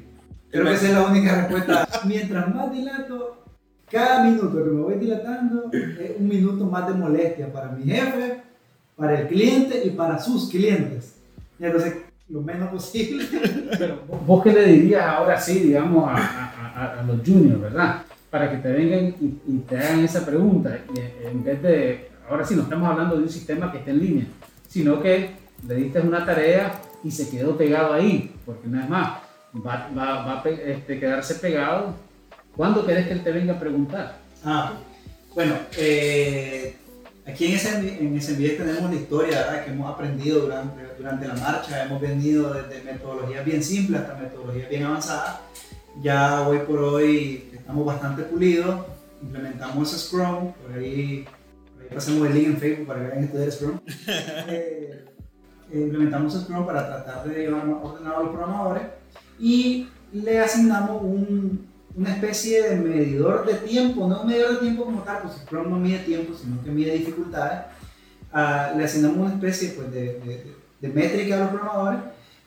Creo 0.51 0.65
que 0.65 0.73
esa 0.73 0.87
es 0.87 0.93
la 0.93 1.03
única 1.03 1.35
respuesta. 1.35 1.87
Mientras 2.05 2.53
más 2.53 2.71
dilato, 2.71 3.43
cada 3.89 4.23
minuto 4.23 4.63
que 4.63 4.69
me 4.69 4.81
voy 4.81 4.95
dilatando 4.95 5.71
es 5.73 6.11
un 6.19 6.27
minuto 6.27 6.65
más 6.65 6.87
de 6.87 6.93
molestia 6.93 7.51
para 7.51 7.71
mi 7.71 7.91
jefe, 7.91 8.43
para 8.95 9.21
el 9.21 9.27
cliente 9.27 9.81
y 9.85 9.91
para 9.91 10.19
sus 10.19 10.49
clientes. 10.49 11.15
Y 11.59 11.65
entonces, 11.65 11.95
lo 12.29 12.41
menos 12.41 12.69
posible. 12.69 13.25
Pero 13.77 14.01
vos 14.25 14.43
qué 14.43 14.53
le 14.53 14.65
dirías 14.65 15.03
ahora 15.03 15.39
sí, 15.39 15.59
digamos, 15.59 16.09
a, 16.09 16.15
a, 16.15 16.99
a 16.99 17.03
los 17.03 17.17
juniors, 17.25 17.61
¿verdad? 17.61 18.03
para 18.33 18.49
que 18.49 18.57
te 18.57 18.71
vengan 18.71 19.13
y, 19.21 19.59
te 19.59 19.77
hagan 19.77 19.99
esa 19.99 20.25
pregunta. 20.25 20.79
En 21.23 21.43
vez 21.43 21.61
de, 21.61 22.09
ahora 22.27 22.43
sí, 22.43 22.55
no 22.55 22.63
estamos 22.63 22.89
hablando 22.89 23.15
de 23.15 23.21
un 23.21 23.29
sistema 23.29 23.71
que 23.71 23.77
esté 23.77 23.91
en 23.91 23.99
línea, 23.99 24.25
sino 24.67 24.99
que 25.03 25.35
le 25.67 25.75
diste 25.75 25.99
una 25.99 26.25
tarea 26.25 26.81
y 27.03 27.11
se 27.11 27.29
quedó 27.29 27.55
pegado 27.55 27.93
ahí, 27.93 28.33
porque 28.43 28.67
no 28.67 28.81
es 28.81 28.89
más, 28.89 29.19
va, 29.63 29.87
va, 29.95 30.41
a 30.41 30.49
este, 30.49 30.99
quedarse 30.99 31.35
pegado. 31.35 31.93
¿Cuándo 32.55 32.83
querés 32.83 33.05
que 33.05 33.13
él 33.13 33.23
te 33.23 33.31
venga 33.31 33.53
a 33.53 33.59
preguntar? 33.59 34.17
Ah, 34.43 34.79
bueno, 35.35 35.53
eh, 35.77 36.75
aquí 37.25 37.47
en 37.47 37.53
ese, 37.55 38.03
en 38.03 38.17
ese 38.17 38.35
tenemos 38.35 38.81
una 38.81 38.95
historia 38.95 39.63
que 39.63 39.71
hemos 39.71 39.91
aprendido 39.91 40.41
durante, 40.41 40.83
durante 40.97 41.27
la 41.27 41.35
marcha, 41.35 41.83
hemos 41.83 42.01
venido 42.01 42.53
desde 42.53 42.83
metodologías 42.83 43.45
bien 43.45 43.63
simples 43.63 44.01
hasta 44.01 44.15
metodologías 44.15 44.69
bien 44.69 44.83
avanzadas. 44.83 45.39
Ya 46.01 46.47
hoy 46.47 46.59
por 46.59 46.79
hoy 46.79 47.49
estamos 47.53 47.85
bastante 47.85 48.23
pulidos, 48.23 48.85
implementamos 49.21 49.91
Scrum, 49.91 50.51
por 50.53 50.77
ahí, 50.77 51.25
pasamos 51.93 52.27
el 52.27 52.33
link 52.33 52.47
en 52.47 52.57
Facebook 52.57 52.87
para 52.87 52.99
que 52.99 53.07
vayan 53.07 53.23
a 53.23 53.25
estudiar 53.25 53.51
Scrum. 53.51 53.79
Eh, 55.71 55.79
implementamos 55.79 56.39
Scrum 56.39 56.67
para 56.67 56.85
tratar 56.85 57.27
de 57.27 57.45
llevar 57.45 57.67
ordenado 57.67 58.17
a 58.17 58.19
los 58.19 58.29
programadores 58.29 58.83
y 59.39 59.87
le 60.11 60.39
asignamos 60.39 61.01
un, 61.01 61.67
una 61.95 62.13
especie 62.13 62.69
de 62.69 62.75
medidor 62.77 63.45
de 63.45 63.55
tiempo, 63.55 64.07
no 64.07 64.21
un 64.21 64.27
medidor 64.27 64.53
de 64.53 64.57
tiempo 64.57 64.85
como 64.85 65.03
tal, 65.03 65.23
pues 65.23 65.35
Scrum 65.35 65.69
no 65.69 65.77
mide 65.77 65.99
tiempo, 65.99 66.33
sino 66.33 66.61
que 66.63 66.71
mide 66.71 66.93
dificultades. 66.93 67.65
Uh, 68.33 68.77
le 68.77 68.85
asignamos 68.85 69.17
una 69.17 69.33
especie 69.35 69.69
pues, 69.69 69.91
de, 69.91 70.55
de, 70.81 70.89
métrica 70.89 71.35
a 71.35 71.39
los 71.39 71.49
programadores 71.49 71.99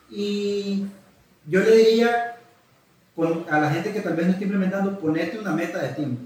y 0.09 0.85
yo 1.45 1.61
le 1.61 1.77
diría 1.77 2.35
a 3.49 3.59
la 3.59 3.69
gente 3.71 3.93
que 3.93 4.01
tal 4.01 4.15
vez 4.15 4.25
no 4.25 4.33
esté 4.33 4.43
implementando, 4.43 4.99
ponete 4.99 5.39
una 5.39 5.53
meta 5.53 5.79
de 5.79 5.93
tiempo. 5.93 6.21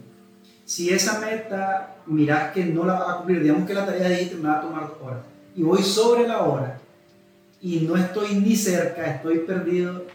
Si 0.66 0.90
esa 0.90 1.20
meta 1.20 1.98
mirás 2.08 2.52
que 2.54 2.66
no 2.66 2.86
la 2.86 2.94
va 2.94 3.12
a 3.12 3.18
cumplir, 3.18 3.44
digamos 3.44 3.68
que 3.68 3.74
la 3.74 3.86
tarea 3.86 4.10
de 4.10 4.22
editor 4.22 4.40
me 4.40 4.50
va 4.50 4.58
a 4.58 4.62
tomar 4.62 4.88
dos 4.88 4.98
horas, 5.02 5.20
y 5.56 5.64
voy 5.64 5.84
sobre 5.84 6.28
la 6.28 6.42
hora, 6.42 6.80
y 7.62 7.82
no 7.82 7.96
estoy 7.96 8.36
ni 8.36 8.56
cerca, 8.56 9.06
estoy 9.06 9.40
perdido, 9.40 10.06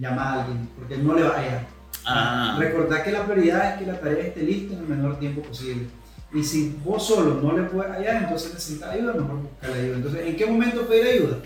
llama 0.00 0.22
a 0.22 0.42
alguien, 0.42 0.68
porque 0.76 0.96
no 0.96 1.14
le 1.14 1.22
va 1.22 1.36
a 1.36 1.42
llegar. 1.42 1.75
Ah. 2.06 2.56
Recordad 2.58 3.02
que 3.02 3.12
la 3.12 3.24
prioridad 3.24 3.72
es 3.72 3.78
que 3.80 3.86
la 3.86 4.00
tarea 4.00 4.26
esté 4.26 4.42
lista 4.42 4.74
en 4.74 4.80
el 4.80 4.88
menor 4.88 5.18
tiempo 5.18 5.42
posible. 5.42 5.86
Y 6.32 6.42
si 6.42 6.76
vos 6.84 7.06
solo 7.06 7.40
no 7.40 7.56
le 7.56 7.64
puedes 7.64 7.92
hallar, 7.92 8.22
entonces 8.22 8.54
necesitas 8.54 8.90
ayuda, 8.90 9.14
mejor 9.14 9.42
buscar 9.42 9.70
ayuda. 9.72 9.96
Entonces, 9.96 10.26
¿en 10.26 10.36
qué 10.36 10.46
momento 10.46 10.86
pedir 10.86 11.06
ayuda? 11.06 11.36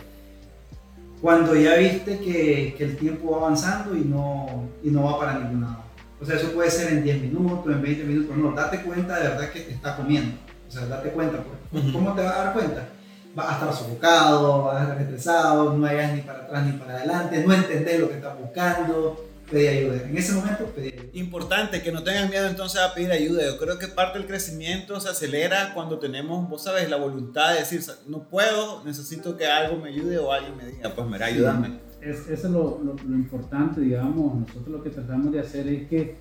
cuando 1.20 1.54
ya 1.54 1.74
viste 1.74 2.18
que, 2.18 2.74
que, 2.76 2.84
el 2.84 2.96
tiempo 2.96 3.32
va 3.32 3.38
avanzando 3.38 3.94
y 3.94 4.00
no, 4.00 4.68
y 4.82 4.90
no 4.90 5.04
va 5.04 5.18
para 5.18 5.38
ningún 5.38 5.62
lado. 5.62 5.84
O 6.20 6.24
sea, 6.24 6.36
eso 6.36 6.52
puede 6.52 6.70
ser 6.70 6.92
en 6.92 7.04
10 7.04 7.22
minutos, 7.22 7.72
en 7.72 7.82
20 7.82 8.04
minutos, 8.04 8.36
no, 8.36 8.52
date 8.52 8.82
cuenta 8.82 9.18
de 9.18 9.28
verdad 9.28 9.50
que 9.50 9.60
te 9.60 9.72
está 9.72 9.96
comiendo. 9.96 10.36
O 10.68 10.70
sea, 10.70 10.86
date 10.86 11.10
cuenta, 11.10 11.38
porque, 11.42 11.92
¿cómo 11.92 12.14
te 12.14 12.22
vas 12.22 12.36
a 12.36 12.44
dar 12.44 12.52
cuenta? 12.52 12.88
Vas 13.34 13.48
a 13.48 13.52
estar 13.52 13.72
sofocado, 13.74 14.64
vas 14.64 14.76
a 14.76 14.82
estar 14.82 15.00
estresado, 15.00 15.74
no 15.74 15.80
vayas 15.80 16.14
ni 16.14 16.22
para 16.22 16.40
atrás 16.40 16.66
ni 16.66 16.72
para 16.72 16.94
adelante, 16.94 17.44
no 17.46 17.54
entendés 17.54 18.00
lo 18.00 18.08
que 18.08 18.16
estás 18.16 18.38
buscando, 18.38 19.24
pedir 19.50 19.68
ayuda. 19.68 20.02
En 20.08 20.16
ese 20.16 20.32
momento 20.32 20.64
pedir 20.66 20.94
ayuda. 20.94 21.10
Importante 21.12 21.82
que 21.82 21.92
no 21.92 22.02
tengas 22.02 22.30
miedo 22.30 22.48
entonces 22.48 22.80
a 22.80 22.94
pedir 22.94 23.10
ayuda. 23.10 23.44
Yo 23.44 23.58
creo 23.58 23.78
que 23.78 23.88
parte 23.88 24.18
del 24.18 24.26
crecimiento 24.26 25.00
se 25.00 25.08
acelera 25.08 25.74
cuando 25.74 25.98
tenemos, 25.98 26.48
vos 26.48 26.64
sabes, 26.64 26.88
la 26.88 26.96
voluntad 26.96 27.52
de 27.52 27.60
decir, 27.60 27.82
no 28.06 28.28
puedo, 28.28 28.84
necesito 28.84 29.36
que 29.36 29.46
algo 29.46 29.78
me 29.78 29.90
ayude 29.90 30.18
o 30.18 30.32
alguien 30.32 30.56
me 30.56 30.66
diga, 30.66 30.90
pues 30.94 31.06
mira, 31.08 31.26
ayúdame. 31.26 31.80
Es, 32.00 32.28
eso 32.28 32.46
es 32.46 32.52
lo, 32.52 32.80
lo, 32.82 33.14
importante, 33.14 33.80
digamos. 33.80 34.40
Nosotros 34.40 34.68
lo 34.68 34.82
que 34.82 34.90
tratamos 34.90 35.32
de 35.32 35.40
hacer 35.40 35.68
es 35.68 35.88
que 35.88 36.16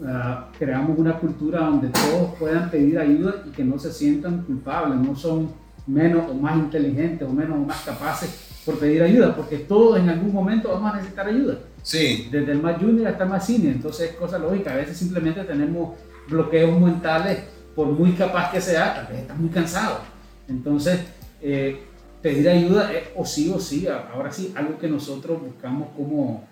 uh, 0.00 0.56
creamos 0.58 0.98
una 0.98 1.18
cultura 1.18 1.60
donde 1.60 1.88
todos 1.88 2.34
puedan 2.38 2.70
pedir 2.70 2.98
ayuda 2.98 3.42
y 3.46 3.50
que 3.50 3.64
no 3.64 3.78
se 3.78 3.92
sientan 3.92 4.42
culpables, 4.42 4.98
no 4.98 5.14
son 5.14 5.52
menos 5.86 6.28
o 6.28 6.34
más 6.34 6.56
inteligentes 6.56 7.28
o 7.28 7.32
menos 7.32 7.58
o 7.58 7.60
más 7.60 7.82
capaces 7.82 8.45
por 8.66 8.80
pedir 8.80 9.00
ayuda, 9.00 9.34
porque 9.34 9.58
todos 9.58 10.00
en 10.00 10.08
algún 10.08 10.34
momento 10.34 10.70
vamos 10.70 10.92
a 10.92 10.96
necesitar 10.96 11.28
ayuda. 11.28 11.58
Sí. 11.82 12.28
Desde 12.32 12.50
el 12.50 12.60
más 12.60 12.78
junior 12.78 13.06
hasta 13.06 13.22
el 13.22 13.30
más 13.30 13.46
senior. 13.46 13.72
Entonces 13.72 14.10
es 14.10 14.16
cosa 14.16 14.40
lógica. 14.40 14.72
A 14.72 14.76
veces 14.76 14.96
simplemente 14.96 15.44
tenemos 15.44 15.96
bloqueos 16.28 16.78
mentales, 16.80 17.44
por 17.76 17.86
muy 17.86 18.12
capaz 18.12 18.50
que 18.50 18.60
sea, 18.60 18.92
tal 18.96 19.06
vez 19.06 19.22
estás 19.22 19.38
muy 19.38 19.50
cansado. 19.50 20.00
Entonces, 20.48 20.98
eh, 21.40 21.80
pedir 22.20 22.48
ayuda 22.48 22.92
es 22.92 23.04
o 23.14 23.24
sí 23.24 23.52
o 23.54 23.60
sí. 23.60 23.86
Ahora 23.86 24.32
sí, 24.32 24.52
algo 24.56 24.76
que 24.78 24.88
nosotros 24.88 25.40
buscamos 25.40 25.90
como, 25.96 26.44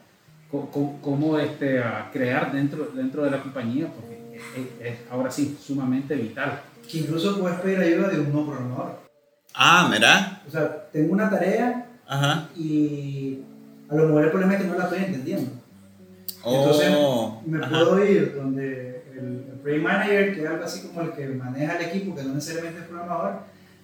como, 1.02 1.38
este, 1.40 1.82
crear 2.12 2.52
dentro, 2.52 2.92
dentro 2.94 3.24
de 3.24 3.32
la 3.32 3.42
compañía, 3.42 3.88
porque 3.92 4.38
es, 4.80 4.98
ahora 5.10 5.32
sí 5.32 5.58
sumamente 5.60 6.14
vital. 6.14 6.60
Que 6.88 6.98
incluso 6.98 7.40
puedes 7.40 7.58
pedir 7.58 7.80
ayuda 7.80 8.08
de 8.08 8.20
un 8.20 8.32
no 8.32 8.46
programador. 8.46 9.00
Ah, 9.52 9.88
mira. 9.90 10.42
O 10.46 10.50
sea, 10.50 10.88
tengo 10.92 11.12
una 11.12 11.28
tarea 11.28 11.83
Ajá. 12.06 12.48
y 12.56 13.40
a 13.88 13.94
lo 13.94 14.06
mejor 14.06 14.24
el 14.24 14.30
problema 14.30 14.54
es 14.54 14.62
que 14.62 14.68
no 14.68 14.78
la 14.78 14.84
estoy 14.84 14.98
entendiendo. 14.98 15.50
Entonces 16.46 16.92
oh, 16.96 17.42
me 17.46 17.58
puedo 17.58 18.04
ir 18.04 18.34
donde 18.34 19.02
el, 19.16 19.44
el 19.64 19.82
Manager, 19.82 20.34
que 20.34 20.42
es 20.42 20.48
algo 20.48 20.64
así 20.64 20.86
como 20.86 21.00
el 21.00 21.12
que 21.12 21.28
maneja 21.28 21.78
el 21.78 21.86
equipo, 21.86 22.14
que 22.14 22.22
no 22.22 22.34
necesariamente 22.34 22.80
es 22.80 22.86
programador, 22.86 23.40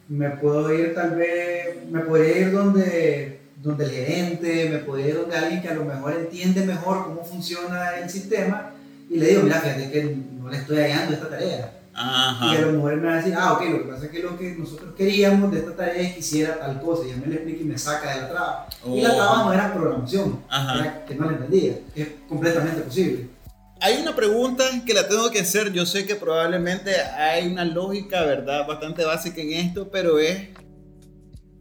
me 0.08 0.30
puedo 0.30 0.74
ir 0.74 0.94
tal 0.94 1.14
vez, 1.14 1.86
me 1.90 2.00
podría 2.00 2.38
ir 2.38 2.52
donde, 2.52 3.40
donde 3.62 3.84
el 3.84 3.90
gerente, 3.90 4.68
me 4.70 4.78
podría 4.78 5.08
ir 5.08 5.14
donde 5.16 5.36
alguien 5.36 5.62
que 5.62 5.68
a 5.68 5.74
lo 5.74 5.84
mejor 5.84 6.12
entiende 6.12 6.66
mejor 6.66 7.04
cómo 7.04 7.24
funciona 7.24 7.96
el 7.98 8.10
sistema 8.10 8.72
y 9.08 9.16
le 9.18 9.26
digo, 9.26 9.42
mira, 9.42 9.60
fíjate 9.60 9.90
que 9.90 10.16
no 10.38 10.50
le 10.50 10.56
estoy 10.56 10.78
hallando 10.78 11.14
esta 11.14 11.28
tarea. 11.28 11.79
Ajá. 12.02 12.54
Y 12.54 12.56
a 12.56 12.60
lo 12.62 12.72
mejor 12.72 12.92
él 12.94 13.00
me 13.00 13.06
va 13.08 13.12
a 13.14 13.16
decir, 13.16 13.34
ah, 13.36 13.52
ok, 13.52 13.62
lo 13.70 13.78
que 13.78 13.84
pasa 13.92 14.04
es 14.06 14.10
que 14.10 14.18
lo 14.22 14.38
que 14.38 14.54
nosotros 14.56 14.94
queríamos 14.96 15.50
de 15.52 15.58
esta 15.58 15.76
tarea 15.76 16.02
es 16.02 16.12
que 16.14 16.20
hiciera 16.20 16.58
tal 16.58 16.80
cosa. 16.80 17.06
Y 17.06 17.10
ya 17.10 17.16
me 17.16 17.26
lo 17.26 17.34
explica 17.34 17.60
y 17.60 17.64
me 17.64 17.78
saca 17.78 18.14
de 18.14 18.20
la 18.22 18.28
traba. 18.30 18.66
Y 18.86 19.00
la 19.02 19.10
Oh. 19.12 19.16
traba 19.16 19.44
no 19.44 19.52
era 19.52 19.74
programación, 19.74 20.40
Ajá. 20.48 20.74
era 20.80 21.04
que 21.04 21.14
no 21.14 21.26
la 21.26 21.32
entendía. 21.32 21.78
Es 21.94 22.08
completamente 22.28 22.80
posible. 22.82 23.28
Hay 23.82 23.96
una 24.02 24.14
pregunta 24.14 24.64
que 24.86 24.92
la 24.94 25.08
tengo 25.08 25.30
que 25.30 25.40
hacer. 25.40 25.72
Yo 25.72 25.86
sé 25.86 26.04
que 26.06 26.14
probablemente 26.14 26.94
hay 27.00 27.50
una 27.50 27.64
lógica, 27.64 28.22
¿verdad? 28.24 28.66
Bastante 28.66 29.04
básica 29.04 29.40
en 29.40 29.52
esto, 29.52 29.90
pero 29.90 30.18
es. 30.18 30.48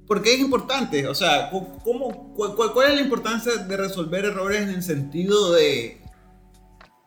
¿Por 0.06 0.21
qué 0.23 0.34
es 0.34 0.39
importante? 0.39 1.08
O 1.08 1.13
sea, 1.15 1.49
¿cómo, 1.52 2.34
cuál, 2.36 2.56
cuál- 2.56 2.73
cuál 2.73 2.89
es 2.89 2.95
la 2.95 3.02
importancia 3.02 3.56
de 3.58 3.78
resolver 3.78 4.25
errores 4.25 4.63
en 4.63 4.69
el 4.69 4.84
sentido 4.84 5.54
de. 5.54 6.02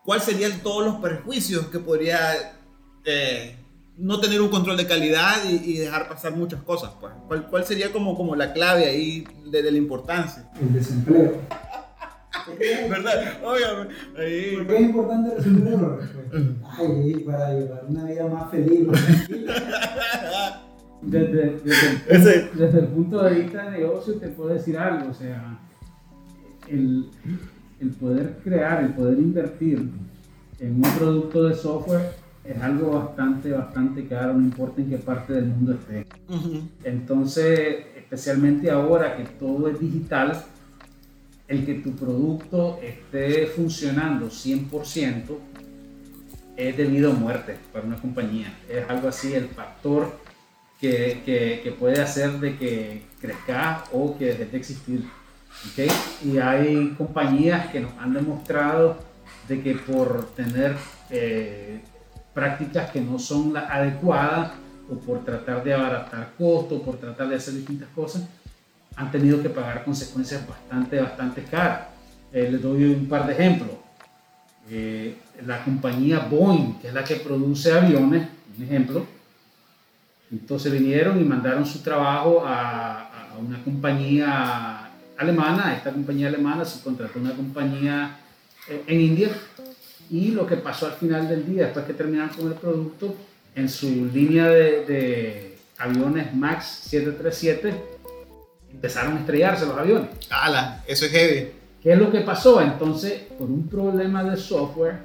¿Cuáles 0.05 0.25
serían 0.25 0.61
todos 0.63 0.85
los 0.87 0.97
perjuicios 0.97 1.67
que 1.67 1.79
podría 1.79 2.53
eh, 3.05 3.57
no 3.99 4.21
tener 4.21 4.41
un 4.41 4.49
control 4.49 4.77
de 4.77 4.87
calidad 4.87 5.37
y, 5.49 5.73
y 5.73 5.79
dejar 5.79 6.09
pasar 6.09 6.35
muchas 6.37 6.63
cosas? 6.63 6.93
Pues? 7.01 7.13
¿Cuál, 7.29 7.47
cuál 7.49 7.65
sería 7.65 7.93
como, 7.93 8.17
como 8.17 8.35
la 8.37 8.53
clave 8.53 8.87
ahí 8.87 9.25
de, 9.51 9.63
de 9.63 9.71
la 9.73 9.79
importancia? 9.79 10.49
El 10.61 10.73
desempleo. 10.73 11.33
¿Verdad? 12.91 13.39
Obviamente. 13.45 13.95
Ahí. 14.19 14.57
¿Por 14.57 14.67
qué 14.67 14.75
es 14.77 14.81
importante 14.83 15.35
resolver? 15.37 15.79
Pues, 16.31 16.43
ay, 16.79 17.15
para 17.25 17.53
llevar 17.55 17.85
una 17.89 18.05
vida 18.05 18.27
más 18.27 18.51
feliz, 18.51 18.87
más 18.87 19.05
tranquila. 19.05 20.63
Desde, 21.03 21.59
desde 21.65 21.89
el, 22.09 22.17
Ese- 22.17 22.51
desde 22.55 22.79
el 22.81 22.87
punto 22.87 23.23
de 23.23 23.35
vista 23.35 23.65
de 23.71 23.79
negocio 23.79 24.15
te 24.15 24.29
puedo 24.29 24.51
decir 24.51 24.79
algo, 24.79 25.11
o 25.11 25.15
sea, 25.15 25.59
el, 26.69 27.11
el 27.81 27.91
poder 27.91 28.39
crear, 28.45 28.85
el 28.85 28.95
poder 28.95 29.19
invertir 29.19 29.91
en 30.61 30.75
un 30.77 30.83
producto 30.97 31.45
de 31.49 31.55
software 31.57 32.13
es 32.45 32.61
algo 32.61 32.91
bastante, 33.05 33.53
bastante 33.53 34.07
caro, 34.07 34.35
no 34.35 34.41
importa 34.41 34.81
en 34.81 34.91
qué 34.91 34.99
parte 34.99 35.33
del 35.35 35.47
mundo 35.47 35.75
esté. 35.75 36.07
Ujú. 36.29 36.63
Entonces, 36.85 37.85
especialmente 37.97 38.71
ahora 38.71 39.17
que 39.17 39.25
todo 39.25 39.69
es 39.69 39.79
digital, 39.79 40.43
el 41.49 41.65
que 41.67 41.75
tu 41.75 41.93
producto 41.93 42.81
esté 42.83 43.47
funcionando 43.47 44.29
100% 44.31 45.39
es 46.57 46.77
debido 46.77 47.11
a 47.13 47.15
muerte 47.15 47.57
para 47.73 47.87
una 47.87 47.97
compañía. 47.97 48.53
Es 48.69 48.89
algo 48.89 49.09
así, 49.09 49.35
el 49.35 49.49
factor 49.49 50.19
que, 50.81 51.23
que- 51.25 51.61
que 51.63 51.73
puede 51.73 52.01
hacer 52.01 52.33
de 52.41 52.57
que 52.57 53.03
crezca 53.21 53.85
o 53.93 54.17
que 54.19 54.27
deje 54.27 54.45
de 54.47 54.57
existir. 54.57 55.05
¿ok? 55.67 55.93
Y 56.25 56.39
hay 56.39 56.95
compañías 56.99 57.69
que 57.71 57.81
nos 57.81 57.93
han 57.99 58.15
demostrado 58.15 58.99
de 59.49 59.61
que 59.63 59.75
por 59.77 60.35
tener 60.35 60.77
eh, 61.11 61.81
prácticas 62.35 62.91
que 62.91 63.01
no 63.01 63.19
son 63.19 63.53
las 63.53 63.71
adecuadas 63.71 64.53
o 64.91 64.97
por 64.97 65.25
tratar 65.25 65.63
de 65.63 65.75
abaratar 65.75 66.33
costos, 66.37 66.81
por 66.83 66.97
tratar 66.97 67.29
de 67.29 67.37
hacer 67.37 67.55
distintas 67.55 67.89
cosas, 67.95 68.23
han 68.97 69.11
tenido 69.11 69.43
que 69.43 69.49
pagar 69.49 69.85
consecuencias 69.85 70.47
bastante, 70.47 71.01
bastante 71.01 71.43
caras. 71.45 71.89
Eh, 72.33 72.49
les 72.51 72.63
doy 72.63 72.85
un 72.85 73.07
par 73.07 73.27
de 73.27 73.33
ejemplos. 73.33 73.77
Eh, 74.71 75.17
la 75.47 75.65
compañía 75.65 76.21
Boeing, 76.21 76.79
que 76.81 76.89
es 76.89 76.95
la 76.95 77.05
que 77.05 77.17
produce 77.17 77.73
aviones, 77.73 78.29
un 78.57 78.65
ejemplo, 78.65 79.07
entonces 80.31 80.73
vinieron 80.73 81.21
y 81.21 81.25
mandaron 81.25 81.67
su 81.67 81.81
trabajo 81.81 82.45
a, 82.47 83.33
a 83.33 83.39
una 83.39 83.63
compañía 83.63 84.91
alemana, 85.17 85.75
esta 85.77 85.91
compañía 85.91 86.29
alemana 86.29 86.65
se 86.65 86.83
contrató 86.83 87.19
una 87.19 87.33
compañía 87.33 88.17
eh, 88.69 88.85
en 88.87 89.01
India 89.01 89.31
y 90.13 90.33
lo 90.33 90.47
que 90.47 90.59
pasó 90.59 90.87
al 90.87 90.93
final 90.93 91.27
del 91.27 91.47
día, 91.47 91.65
después 91.65 91.87
que 91.87 91.95
terminaron 91.95 92.37
con 92.37 92.47
el 92.47 92.53
producto, 92.53 93.15
en 93.55 93.67
su 93.67 94.11
línea 94.13 94.47
de, 94.47 94.85
de 94.85 95.59
aviones 95.79 96.35
MAX 96.35 96.67
737, 96.67 97.75
empezaron 98.71 99.17
a 99.17 99.21
estrellarse 99.21 99.65
los 99.65 99.79
aviones. 99.79 100.11
Ala, 100.29 100.85
eso 100.87 101.07
es 101.07 101.13
heavy. 101.13 101.49
¿Qué 101.83 101.95
es 101.95 101.99
lo 101.99 102.13
que 102.13 102.21
pasó? 102.21 102.61
Entonces, 102.61 103.23
por 103.39 103.51
un 103.51 103.67
problema 103.69 104.23
de 104.23 104.37
software, 104.37 104.97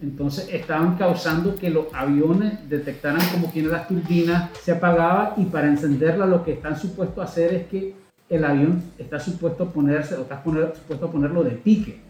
entonces 0.00 0.48
estaban 0.52 0.96
causando 0.96 1.56
que 1.56 1.68
los 1.68 1.86
aviones 1.92 2.68
detectaran 2.68 3.28
como 3.30 3.52
que 3.52 3.62
las 3.62 3.88
turbinas 3.88 4.50
se 4.62 4.70
apagaban 4.70 5.32
y 5.38 5.46
para 5.46 5.66
encenderla 5.66 6.24
lo 6.24 6.44
que 6.44 6.52
están 6.52 6.78
supuestos 6.78 7.18
a 7.18 7.28
hacer 7.28 7.52
es 7.52 7.66
que 7.66 7.94
el 8.28 8.44
avión 8.44 8.80
está 8.96 9.18
supuesto 9.18 9.64
a 9.64 9.72
ponerse 9.72 10.14
o 10.14 10.22
está 10.22 10.40
supuesto 10.44 11.06
a 11.06 11.10
ponerlo 11.10 11.42
de 11.42 11.50
pique 11.50 12.05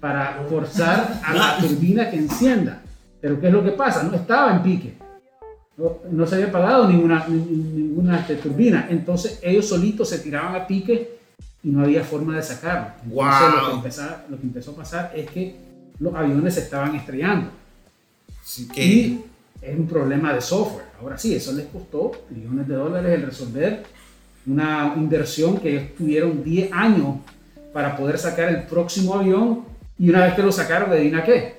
para 0.00 0.44
forzar 0.48 1.20
a 1.24 1.34
la 1.34 1.58
turbina 1.58 2.10
que 2.10 2.16
encienda. 2.16 2.82
Pero 3.20 3.40
¿qué 3.40 3.48
es 3.48 3.52
lo 3.52 3.64
que 3.64 3.72
pasa? 3.72 4.02
No 4.04 4.14
estaba 4.14 4.52
en 4.54 4.62
pique. 4.62 4.94
No, 5.76 5.98
no 6.10 6.26
se 6.26 6.36
había 6.36 6.48
apagado 6.48 6.88
ninguna, 6.88 7.24
ni- 7.28 7.36
ni- 7.36 7.82
ninguna 7.82 8.20
este, 8.20 8.36
turbina. 8.36 8.86
Entonces 8.90 9.38
ellos 9.42 9.66
solitos 9.68 10.08
se 10.08 10.18
tiraban 10.18 10.54
a 10.54 10.66
pique 10.66 11.18
y 11.62 11.70
no 11.70 11.82
había 11.82 12.04
forma 12.04 12.36
de 12.36 12.42
sacarlo. 12.42 12.92
Entonces 13.04 13.62
lo, 13.62 13.68
que 13.70 13.76
empezaba- 13.76 14.24
lo 14.28 14.36
que 14.38 14.42
empezó 14.44 14.70
a 14.72 14.76
pasar 14.76 15.12
es 15.14 15.30
que 15.30 15.56
los 15.98 16.14
aviones 16.14 16.54
se 16.54 16.60
estaban 16.60 16.94
estrellando. 16.94 17.50
Así 18.42 18.68
que. 18.68 18.84
Y 18.84 19.24
es 19.60 19.76
un 19.78 19.86
problema 19.88 20.32
de 20.32 20.40
software. 20.40 20.84
Ahora 21.00 21.18
sí, 21.18 21.34
eso 21.34 21.52
les 21.52 21.66
costó 21.66 22.12
millones 22.30 22.66
de 22.68 22.74
dólares 22.74 23.12
el 23.18 23.26
resolver 23.26 23.82
una 24.46 24.94
inversión 24.96 25.58
que 25.58 25.70
ellos 25.76 25.94
tuvieron 25.96 26.42
10 26.42 26.72
años 26.72 27.16
para 27.72 27.96
poder 27.96 28.18
sacar 28.18 28.48
el 28.48 28.62
próximo 28.62 29.14
avión 29.14 29.64
y 29.98 30.10
una 30.10 30.24
vez 30.24 30.34
que 30.34 30.42
lo 30.42 30.52
sacaron, 30.52 30.90
adivina 30.92 31.24
qué, 31.24 31.54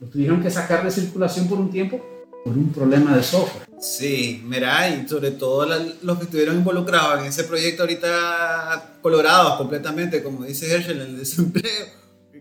lo 0.00 0.06
tuvieron 0.08 0.42
que 0.42 0.50
sacar 0.50 0.82
de 0.84 0.90
circulación 0.90 1.48
por 1.48 1.58
un 1.58 1.70
tiempo 1.70 2.00
por 2.44 2.52
un 2.58 2.72
problema 2.72 3.16
de 3.16 3.22
software. 3.22 3.66
Sí, 3.80 4.42
mira, 4.46 4.88
y 4.90 5.08
sobre 5.08 5.30
todo 5.30 5.64
la- 5.66 5.82
los 6.02 6.18
que 6.18 6.24
estuvieron 6.24 6.56
involucrados 6.56 7.20
en 7.20 7.26
ese 7.26 7.44
proyecto 7.44 7.82
ahorita 7.84 8.96
colorados 9.00 9.54
completamente, 9.56 10.22
como 10.22 10.44
dice 10.44 10.70
Herschel, 10.74 11.00
en 11.00 11.06
el 11.08 11.18
desempleo. 11.18 11.86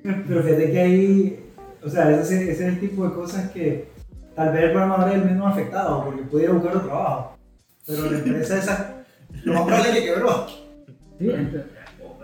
Pero 0.04 0.44
fíjate 0.44 0.72
que 0.72 0.80
ahí, 0.80 1.40
o 1.82 1.90
sea, 1.90 2.12
ese, 2.20 2.44
ese 2.52 2.52
es 2.52 2.74
el 2.74 2.80
tipo 2.82 3.08
de 3.08 3.14
cosas 3.14 3.50
que 3.52 3.88
tal 4.36 4.52
vez 4.52 4.64
el 4.66 4.72
programador 4.72 5.10
es 5.10 5.16
el 5.16 5.26
menos 5.26 5.52
afectado 5.52 6.04
porque 6.04 6.24
pudiera 6.24 6.52
buscar 6.54 6.76
otro 6.76 6.88
trabajo. 6.90 7.38
Pero 7.86 8.12
la 8.12 8.18
empresa 8.18 8.58
esa, 8.58 9.06
lo 9.44 9.54
más 9.54 9.64
probable 9.64 9.90
es 9.90 9.96
que 9.96 10.04
quebró. 10.06 10.48
¿sí? 11.20 11.30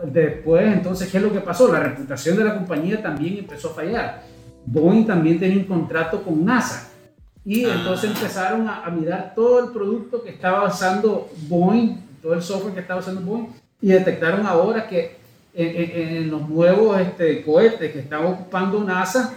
Después, 0.03 0.65
entonces, 0.73 1.09
¿qué 1.11 1.17
es 1.17 1.23
lo 1.23 1.31
que 1.33 1.39
pasó? 1.41 1.71
La 1.71 1.79
reputación 1.81 2.37
de 2.37 2.43
la 2.45 2.55
compañía 2.55 3.01
también 3.01 3.37
empezó 3.39 3.71
a 3.71 3.73
fallar. 3.73 4.23
Boeing 4.65 5.05
también 5.05 5.39
tenía 5.39 5.57
un 5.57 5.65
contrato 5.65 6.21
con 6.23 6.43
NASA. 6.45 6.89
Y 7.45 7.65
Ah. 7.65 7.73
entonces 7.75 8.11
empezaron 8.11 8.67
a, 8.67 8.83
a 8.85 8.89
mirar 8.89 9.33
todo 9.35 9.65
el 9.65 9.71
producto 9.71 10.23
que 10.23 10.29
estaba 10.29 10.65
usando 10.67 11.29
Boeing, 11.47 11.95
todo 12.21 12.33
el 12.33 12.41
software 12.41 12.73
que 12.73 12.79
estaba 12.81 12.99
usando 12.99 13.21
Boeing, 13.21 13.47
y 13.81 13.87
detectaron 13.89 14.45
ahora 14.45 14.87
que 14.87 15.17
en, 15.53 15.67
en- 15.67 16.17
en 16.17 16.29
los 16.31 16.47
nuevos 16.47 16.99
este, 16.99 17.41
cohetes 17.43 17.91
que 17.91 17.99
estaba 17.99 18.27
ocupando 18.29 18.83
NASA 18.83 19.33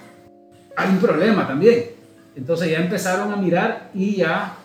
hay 0.77 0.89
un 0.91 0.99
problema 0.99 1.47
también. 1.47 1.87
Entonces 2.37 2.71
ya 2.71 2.79
empezaron 2.79 3.33
a 3.33 3.37
mirar 3.37 3.91
y 3.95 4.17
ya 4.17 4.57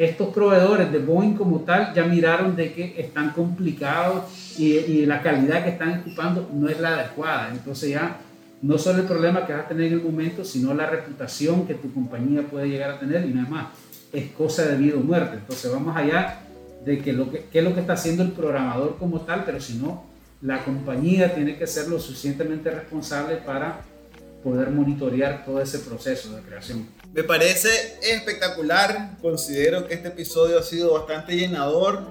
estos 0.00 0.28
proveedores 0.28 0.90
de 0.90 0.98
Boeing 0.98 1.34
como 1.34 1.60
tal 1.60 1.92
ya 1.92 2.04
miraron 2.04 2.56
de 2.56 2.72
que 2.72 2.94
están 2.98 3.32
complicados 3.32 4.56
y, 4.58 4.72
y 4.78 5.04
la 5.04 5.20
calidad 5.20 5.62
que 5.62 5.70
están 5.70 6.00
ocupando 6.00 6.48
no 6.54 6.70
es 6.70 6.80
la 6.80 6.94
adecuada. 6.94 7.50
Entonces 7.52 7.90
ya 7.90 8.16
no 8.62 8.78
solo 8.78 9.00
el 9.00 9.06
problema 9.06 9.46
que 9.46 9.52
vas 9.52 9.66
a 9.66 9.68
tener 9.68 9.88
en 9.88 9.92
el 9.92 10.02
momento, 10.02 10.42
sino 10.42 10.72
la 10.72 10.86
reputación 10.86 11.66
que 11.66 11.74
tu 11.74 11.92
compañía 11.92 12.48
puede 12.48 12.70
llegar 12.70 12.92
a 12.92 12.98
tener 12.98 13.26
y 13.26 13.34
nada 13.34 13.50
más. 13.50 13.66
Es 14.10 14.30
cosa 14.30 14.64
de 14.64 14.78
vida 14.78 14.96
o 14.96 15.00
muerte. 15.00 15.36
Entonces 15.36 15.70
vamos 15.70 15.94
allá 15.94 16.44
de 16.82 16.96
que 16.96 17.14
qué 17.52 17.58
es 17.58 17.64
lo 17.64 17.74
que 17.74 17.80
está 17.80 17.92
haciendo 17.92 18.22
el 18.22 18.32
programador 18.32 18.96
como 18.96 19.20
tal, 19.20 19.44
pero 19.44 19.60
si 19.60 19.74
no, 19.74 20.04
la 20.40 20.64
compañía 20.64 21.34
tiene 21.34 21.58
que 21.58 21.66
ser 21.66 21.88
lo 21.88 22.00
suficientemente 22.00 22.70
responsable 22.70 23.36
para 23.36 23.82
poder 24.42 24.70
monitorear 24.70 25.44
todo 25.44 25.60
ese 25.60 25.80
proceso 25.80 26.34
de 26.34 26.40
creación. 26.40 26.86
Me 27.12 27.24
parece 27.24 27.68
espectacular, 28.02 29.18
considero 29.20 29.88
que 29.88 29.94
este 29.94 30.08
episodio 30.08 30.60
ha 30.60 30.62
sido 30.62 30.92
bastante 30.92 31.34
llenador. 31.34 32.06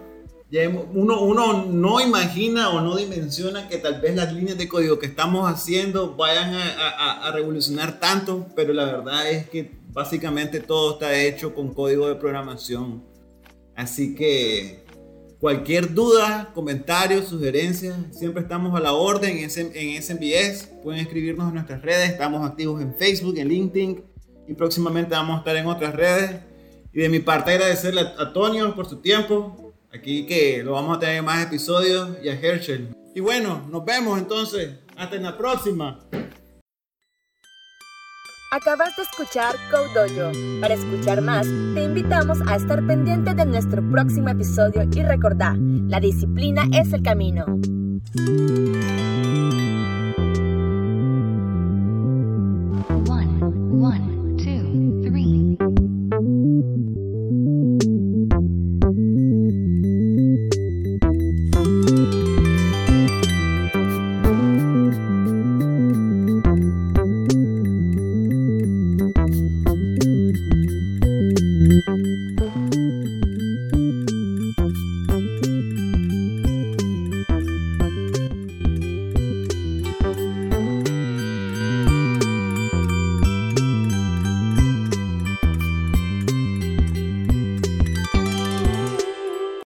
Uno, 0.93 1.65
no 1.67 2.01
imagina 2.01 2.69
o 2.71 2.81
no 2.81 2.97
dimensiona 2.97 3.69
que 3.69 3.77
tal 3.77 4.01
vez 4.01 4.15
las 4.15 4.33
líneas 4.33 4.57
de 4.57 4.67
código 4.67 4.99
que 4.99 5.05
estamos 5.05 5.49
haciendo 5.49 6.17
vayan 6.17 6.53
a, 6.53 7.31
revolucionar 7.31 7.99
tanto, 7.99 8.47
pero 8.55 8.73
la 8.73 8.85
verdad 8.85 9.29
es 9.29 9.47
que 9.49 9.71
básicamente 9.89 10.59
todo 10.59 10.93
está 10.93 11.17
hecho 11.17 11.53
con 11.53 11.73
código 11.73 12.09
de 12.09 12.15
programación. 12.15 13.05
Así 13.75 14.15
que 14.15 14.83
cualquier 15.39 15.93
duda, 15.93 16.51
comentario, 16.53 17.23
sugerencia, 17.23 17.95
siempre 18.11 18.41
estamos 18.41 18.75
a 18.75 18.81
la 18.81 18.91
orden 18.91 19.37
en, 19.37 19.49
en. 19.55 20.03
Pueden 20.83 20.99
escribirnos 20.99 21.47
en 21.47 21.53
nuestras 21.53 21.81
redes, 21.81 22.09
estamos 22.09 22.45
activos 22.45 22.81
en 22.81 22.95
Facebook, 22.95 23.37
en 23.37 23.47
LinkedIn 23.47 24.08
y 24.49 24.55
próximamente 24.55 25.11
vamos 25.15 25.35
a 25.35 25.39
estar 25.39 25.55
en 25.55 25.67
otras 25.67 25.93
redes. 25.93 26.41
Y 26.91 27.01
de 27.01 27.09
mi 27.09 27.19
parte 27.19 27.51
agradecerle 27.51 28.01
a, 28.01 28.23
a 28.23 28.33
Tonio 28.33 28.73
por 28.75 28.89
su 28.89 28.97
tiempo. 28.97 29.73
Aquí 29.93 30.25
que 30.25 30.63
lo 30.63 30.73
vamos 30.73 30.97
a 30.97 30.99
tener 30.99 31.17
en 31.17 31.25
más 31.25 31.45
episodios 31.45 32.17
y 32.23 32.29
a 32.29 32.33
Herschel. 32.33 32.89
Y 33.13 33.19
bueno, 33.21 33.67
nos 33.69 33.85
vemos 33.85 34.17
entonces. 34.17 34.71
Hasta 34.97 35.15
en 35.15 35.23
la 35.23 35.37
próxima. 35.37 35.99
Acabas 38.51 38.95
de 38.97 39.03
escuchar 39.03 39.55
Code 39.69 39.93
Dojo. 39.93 40.31
Para 40.59 40.73
escuchar 40.73 41.21
más, 41.21 41.45
te 41.75 41.83
invitamos 41.83 42.39
a 42.47 42.55
estar 42.55 42.85
pendiente 42.87 43.35
de 43.35 43.45
nuestro 43.45 43.87
próximo 43.91 44.29
episodio 44.29 44.89
y 44.91 45.03
recordá, 45.03 45.55
la 45.59 45.99
disciplina 45.99 46.63
es 46.73 46.91
el 46.91 47.03
camino. 47.03 47.45